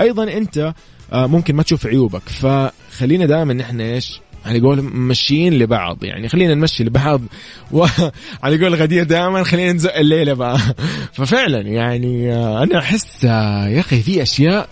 أيضا 0.00 0.24
أنت 0.24 0.74
آه، 1.12 1.26
ممكن 1.26 1.56
ما 1.56 1.62
تشوف 1.62 1.86
عيوبك. 1.86 2.22
فخلينا 2.28 3.26
دائما 3.26 3.54
نحن 3.54 3.80
إيش؟ 3.80 4.20
على 4.46 4.60
قول 4.60 4.82
ماشيين 4.82 5.58
لبعض 5.58 6.04
يعني 6.04 6.28
خلينا 6.28 6.54
نمشي 6.54 6.84
لبعض. 6.84 7.20
وعلى 7.72 8.12
قول 8.62 8.74
غدير 8.74 9.04
دائما 9.04 9.42
خلينا 9.42 9.72
نزق 9.72 9.96
الليلة 9.96 10.32
بقى. 10.32 10.58
ففعلا 11.12 11.60
يعني 11.60 12.32
آه، 12.32 12.62
أنا 12.62 12.78
أحس 12.78 13.24
آه، 13.24 13.68
يا 13.68 13.80
أخي 13.80 14.02
في 14.02 14.22
أشياء 14.22 14.68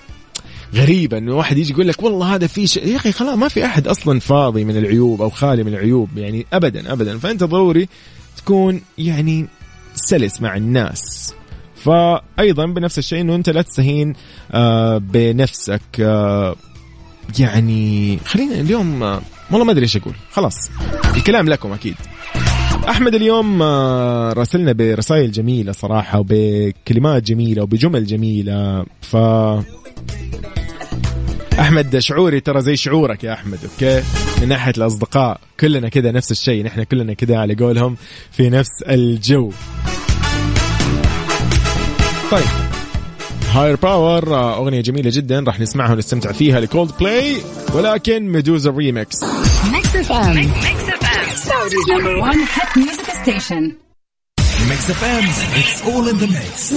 غريبة 0.75 1.19
إنه 1.19 1.35
واحد 1.37 1.59
يجي 1.59 1.73
يقول 1.73 1.89
لك 1.89 2.03
والله 2.03 2.35
هذا 2.35 2.47
في 2.47 2.67
شيء 2.67 2.89
يا 2.89 2.97
أخي 2.97 3.13
خلاص 3.13 3.39
ما 3.39 3.49
في 3.49 3.65
أحد 3.65 3.89
أصلا 3.89 4.21
فاضي 4.21 4.65
من 4.65 4.77
العيوب 4.77 5.23
أو 5.23 5.31
خالي 5.31 5.65
من 5.65 5.75
العيوب 5.75 6.19
يعني 6.19 6.47
ابدا 6.53 6.93
ابدا. 6.93 7.19
فأنت 7.19 7.45
ضروري 7.45 7.89
تكون 8.37 8.81
يعني 8.99 9.47
سلس 9.95 10.41
مع 10.41 10.57
الناس. 10.57 11.35
فايضا 11.77 12.67
بنفس 12.67 12.99
الشيء 12.99 13.21
إنه 13.21 13.35
أنت 13.35 13.51
لا 13.51 13.63
تستهين 13.63 14.15
آه، 14.53 14.99
بنفسك 14.99 16.01
يعني 17.39 18.19
خلينا 18.25 18.61
اليوم 18.61 19.21
والله 19.51 19.65
ما 19.65 19.73
أدري 19.73 19.83
إيش 19.83 19.97
أقول. 19.97 20.15
خلاص. 20.33 20.71
الكلام 21.17 21.49
لكم 21.49 21.73
أكيد. 21.73 21.95
أحمد 22.89 23.15
اليوم 23.15 23.63
آه، 23.63 24.33
راسلنا 24.33 24.73
برسائل 24.73 25.33
جميلة 25.33 25.73
صراحة 25.73 26.19
وبكلمات 26.19 27.23
جميلة 27.23 27.63
وبجمل 27.63 28.07
جميلة. 28.07 28.87
ف 29.03 29.17
أحمد 31.61 31.99
شعوري 31.99 32.41
ترى 32.41 32.61
زي 32.61 32.77
شعورك 32.77 33.25
يا 33.25 33.33
أحمد 33.33 33.59
okay؟ 33.65 34.03
من 34.43 34.49
ناحية 34.49 34.73
الأصدقاء 34.79 35.41
كلنا 35.61 35.89
كذا 35.89 36.13
نفس 36.13 36.33
الشيء 36.33 36.65
نحن 36.65 36.83
كلنا 36.83 37.13
كذا 37.15 37.37
على 37.37 37.55
قولهم 37.55 37.97
في 38.33 38.51
نفس 38.51 38.83
الجو. 38.83 39.53
طيب. 42.31 42.64
Higher 43.55 43.77
Power 43.77 44.55
أغنية 44.55 44.81
جميلة 44.81 45.11
جدا 45.15 45.45
راح 45.47 45.61
نسمعها 45.61 45.93
ونستمتع 45.93 46.33
فيها 46.33 46.61
لكولد 46.61 46.91
بلاي 47.01 47.37
ولكن 47.75 48.29
Meduza 48.29 48.71
remix 48.71 49.17
Mix 49.73 49.97
FM 49.97 50.51
Saudi's 51.49 51.87
number 51.95 52.15
one 52.31 52.41
hit 52.55 52.71
music 52.77 53.11
station. 53.23 53.63
Mix 54.69 54.91
FM 54.91 55.25
it's 55.59 55.83
all 55.83 56.09
in 56.09 56.17
the 56.17 56.27
mix 56.27 56.75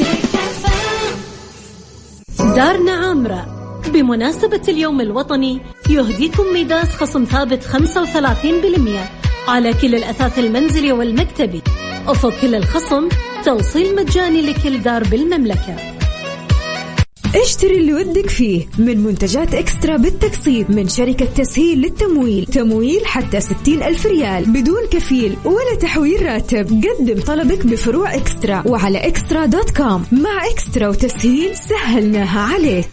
دارنا 2.55 2.91
عامرة. 2.91 3.45
بمناسبة 3.93 4.61
اليوم 4.67 5.01
الوطني 5.01 5.61
يهديكم 5.89 6.43
Midas 6.53 6.87
خصم 6.87 7.23
ثابت 7.23 7.63
35% 7.63 9.47
على 9.47 9.73
كل 9.73 9.95
الأثاث 9.95 10.39
المنزلي 10.39 10.91
والمكتبي. 10.91 11.61
وفوق 12.07 12.33
كل 12.41 12.55
الخصم 12.55 13.09
توصيل 13.45 13.95
مجاني 13.95 14.41
لكل 14.41 14.81
دار 14.81 15.03
بالمملكة. 15.03 15.96
اشتري 17.35 17.77
اللي 17.77 17.93
ودك 17.93 18.29
فيه 18.29 18.65
من 18.77 19.03
منتجات 19.03 19.53
eXtra 19.53 19.97
بالتقسيط 19.97 20.69
من 20.69 20.87
شركة 20.87 21.25
تسهيل 21.25 21.81
للتمويل. 21.81 22.45
تمويل 22.45 23.05
حتى 23.05 23.41
60 23.41 23.83
ألف 23.83 24.05
ريال 24.05 24.45
بدون 24.45 24.87
كفيل 24.91 25.35
ولا 25.45 25.75
تحويل 25.81 26.25
راتب. 26.25 26.83
قدم 26.85 27.21
طلبك 27.21 27.65
بفروع 27.65 28.15
eXtra 28.15 28.63
وعلى 28.67 29.07
eXtra 29.07 29.45
dot 29.45 29.77
com. 29.77 30.05
مع 30.11 30.45
eXtra 30.51 30.87
وتسهيل 30.87 31.57
سهلناها 31.57 32.39
عليك. 32.39 32.87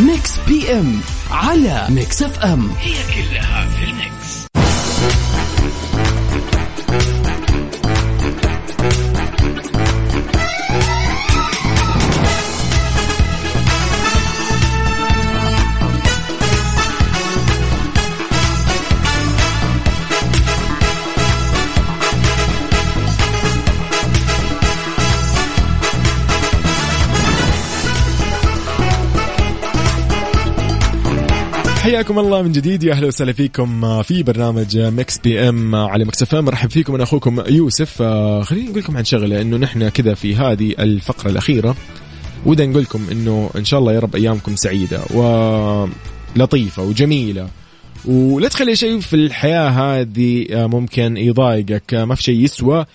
ميكس 0.00 0.38
بي 0.48 0.72
إم. 0.72 1.00
على 1.34 1.86
ميكس 1.88 2.22
أف 2.22 2.38
أم. 2.38 2.70
حياكم 31.84 32.18
الله 32.18 32.42
من 32.42 32.52
جديد. 32.52 32.82
يا 32.84 32.92
أهلا 32.92 33.06
وسهلا 33.06 33.32
فيكم 33.32 34.02
في 34.02 34.22
برنامج 34.22 34.78
Mix 34.78 35.18
PM 35.18 35.74
على 35.74 36.04
Mix 36.04 36.22
FM. 36.22 36.44
مرحب 36.44 36.70
فيكم 36.70 36.94
أنا 36.94 37.02
أخوكم 37.02 37.42
يوسف. 37.48 38.02
آه، 38.02 38.42
خليني 38.42 38.70
أقول 38.70 38.78
لكم 38.78 38.96
عن 38.96 39.04
شغلة 39.04 39.40
إنه 39.40 39.56
نحن 39.56 39.88
كذا 39.88 40.14
في 40.14 40.36
هذه 40.36 40.74
الفقرة 40.78 41.30
الأخيرة 41.30 41.76
ودنا 42.46 42.66
نقول 42.70 42.82
لكم 42.82 43.06
إنه 43.12 43.50
إن 43.56 43.64
شاء 43.64 43.80
الله 43.80 43.92
يا 43.92 44.00
رب 44.00 44.16
أيامكم 44.16 44.56
سعيدة 44.56 45.00
ولطيفه 46.36 46.82
وجميلة. 46.82 47.48
ولا 48.04 48.48
تخلي 48.48 48.76
شيء 48.76 49.00
في 49.00 49.14
الحياة 49.16 49.68
هذه 49.68 50.46
آه، 50.50 50.66
ممكن 50.66 51.16
يضايقك. 51.16 51.94
آه، 51.94 52.04
ما 52.04 52.14
في 52.14 52.22
شيء 52.22 52.40
يسوى. 52.40 52.86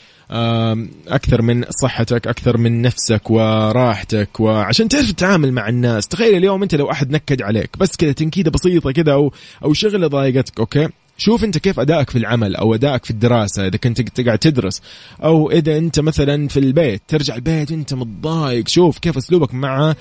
أكثر 1.07 1.41
من 1.41 1.65
صحتك 1.81 2.27
أكثر 2.27 2.57
من 2.57 2.81
نفسك 2.81 3.29
وراحتك 3.29 4.39
وعشان 4.39 4.87
تعرف 4.87 5.11
تتعامل 5.11 5.51
مع 5.51 5.69
الناس. 5.69 6.07
تخيل 6.07 6.35
اليوم 6.35 6.63
أنت 6.63 6.75
لو 6.75 6.91
أحد 6.91 7.11
نكد 7.11 7.41
عليك 7.41 7.69
بس 7.77 7.95
كذا 7.97 8.11
تنكيدة 8.11 8.51
بسيطة 8.51 8.91
كذا 8.91 9.13
أو 9.13 9.33
أو 9.63 9.73
شغلة 9.73 10.07
ضايقتك 10.07 10.59
okay؟ 10.59 10.89
شوف 11.17 11.43
أنت 11.43 11.57
كيف 11.57 11.79
أدائك 11.79 12.09
في 12.09 12.17
العمل 12.17 12.55
أو 12.55 12.75
أدائك 12.75 13.05
في 13.05 13.11
الدراسة 13.11 13.67
إذا 13.67 13.77
كنت 13.77 14.01
تقعد 14.01 14.37
تدرس. 14.37 14.81
أو 15.23 15.51
إذا 15.51 15.77
أنت 15.77 15.99
مثلا 15.99 16.47
في 16.47 16.59
البيت 16.59 17.01
ترجع 17.07 17.35
البيت 17.35 17.71
انت 17.71 17.93
متضايق 17.93 18.67
شوف 18.67 18.99
كيف 18.99 19.17
أسلوبك 19.17 19.53
مع 19.53 19.95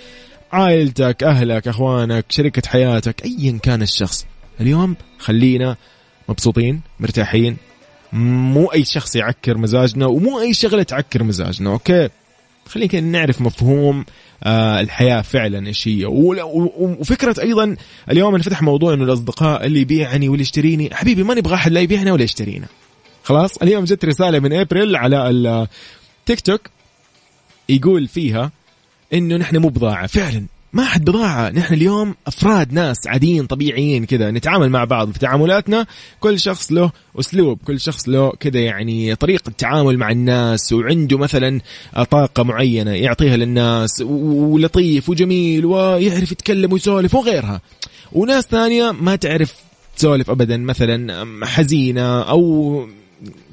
عائلتك 0.52 1.24
أهلك 1.24 1.68
أخوانك 1.68 2.24
شريكة 2.28 2.62
حياتك 2.68 3.24
ايا 3.24 3.58
كان 3.62 3.82
الشخص. 3.82 4.26
اليوم 4.60 4.96
خلينا 5.18 5.76
مبسوطين 6.28 6.80
مرتاحين 7.00 7.56
مو 8.12 8.66
أي 8.66 8.84
شخص 8.84 9.16
يعكر 9.16 9.58
مزاجنا 9.58 10.06
ومو 10.06 10.40
أي 10.40 10.54
شغلة 10.54 10.82
تعكر 10.82 11.22
مزاجنا 11.22 11.70
okay؟ 11.70 12.08
خلينا 12.66 13.00
نعرف 13.00 13.40
مفهوم 13.40 14.04
آه 14.44 14.80
الحياة 14.80 15.22
فعلا 15.22 15.66
إيش 15.66 15.88
هي. 15.88 16.06
وفكرة 16.06 17.42
أيضا 17.42 17.76
اليوم 18.10 18.34
انفتح 18.34 18.62
موضوع 18.62 18.94
إنه 18.94 19.04
الأصدقاء 19.04 19.66
اللي 19.66 19.80
يبيعني 19.80 20.28
واللي 20.28 20.42
يشتريني 20.42 20.94
حبيبي 20.94 21.22
ما 21.22 21.34
نبغى 21.34 21.54
احد 21.54 21.72
لا 21.72 21.80
يبيعنا 21.80 22.12
ولا 22.12 22.22
يشترينا 22.22 22.66
خلاص؟ 23.24 23.56
اليوم 23.56 23.84
جت 23.84 24.04
رسالة 24.04 24.38
من 24.38 24.52
ابريل 24.52 24.96
على 24.96 25.30
التيك 25.30 26.40
توك 26.40 26.60
يقول 27.68 28.08
فيها 28.08 28.50
إنه 29.12 29.36
نحن 29.36 29.56
مو 29.56 29.68
بضاعة 29.68 30.06
فعلا. 30.06 30.46
ما 30.72 30.84
حد 30.84 31.04
بضاعة. 31.04 31.50
نحن 31.50 31.74
اليوم 31.74 32.14
أفراد 32.26 32.72
ناس 32.72 32.96
عاديين 33.06 33.46
طبيعيين 33.46 34.04
كذا 34.04 34.30
نتعامل 34.30 34.70
مع 34.70 34.84
بعض 34.84 35.10
في 35.12 35.18
تعاملاتنا. 35.18 35.86
كل 36.20 36.40
شخص 36.40 36.72
له 36.72 36.90
أسلوب 37.20 37.58
كل 37.66 37.80
شخص 37.80 38.08
له 38.08 38.30
كذا 38.30 38.60
يعني 38.60 39.14
طريقة 39.14 39.52
تعامل 39.58 39.98
مع 39.98 40.10
الناس 40.10 40.72
وعنده 40.72 41.18
مثلا 41.18 41.60
طاقة 42.10 42.42
معينة 42.42 42.90
يعطيها 42.90 43.36
للناس 43.36 44.00
ولطيف 44.00 45.08
وجميل 45.08 45.66
ويعرف 45.66 46.32
يتكلم 46.32 46.72
ويسولف 46.72 47.14
وغيرها. 47.14 47.60
وناس 48.12 48.44
ثانية 48.44 48.92
ما 48.92 49.16
تعرف 49.16 49.54
تسولف 49.96 50.30
أبدا 50.30 50.56
مثلا 50.56 51.26
حزينة 51.46 52.22
أو 52.22 52.88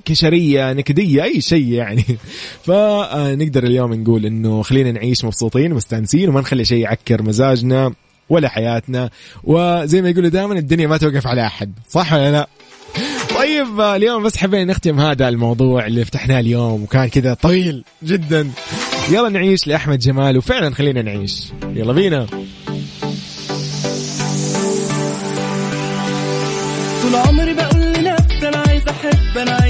كشرية 0.05 0.73
نكدية 0.73 1.23
أي 1.23 1.41
شيء 1.41 1.67
يعني. 1.67 2.05
فنقدر 2.65 3.63
اليوم 3.63 3.93
نقول 3.93 4.25
إنه 4.25 4.61
خلينا 4.61 4.91
نعيش 4.91 5.25
مبسوطين 5.25 5.71
ومستانسين 5.71 6.29
وما 6.29 6.41
نخلي 6.41 6.65
شيء 6.65 6.77
يعكر 6.77 7.21
مزاجنا 7.23 7.93
ولا 8.29 8.49
حياتنا. 8.49 9.09
وزي 9.43 10.01
ما 10.01 10.09
يقولوا 10.09 10.29
دائما 10.29 10.53
الدنيا 10.53 10.87
ما 10.87 10.97
توقف 10.97 11.27
على 11.27 11.45
أحد 11.45 11.71
صح 11.89 12.13
ولا 12.13 12.31
لا؟ 12.31 12.47
طيب 13.39 13.81
اليوم 13.81 14.23
بس 14.23 14.37
حبينا 14.37 14.63
نختم 14.63 14.99
هذا 14.99 15.29
الموضوع 15.29 15.85
اللي 15.85 16.05
فتحناه 16.05 16.39
اليوم 16.39 16.83
وكان 16.83 17.07
كذا 17.07 17.33
طويل 17.33 17.83
جدا. 18.03 18.51
يلا 19.11 19.29
نعيش 19.29 19.67
لأحمد 19.67 19.99
جمال 19.99 20.37
وفعلا 20.37 20.73
خلينا 20.75 21.01
نعيش. 21.01 21.47
يلا 21.75 21.93
بينا. 21.93 22.27
طول 27.01 27.15
عمري 27.15 27.53
بقول 27.53 27.81
لنفسي 27.81 28.47
أنا 28.47 28.57
عايز 28.67 28.83
احب 28.87 29.37
أنا 29.37 29.51
عايز 29.51 29.65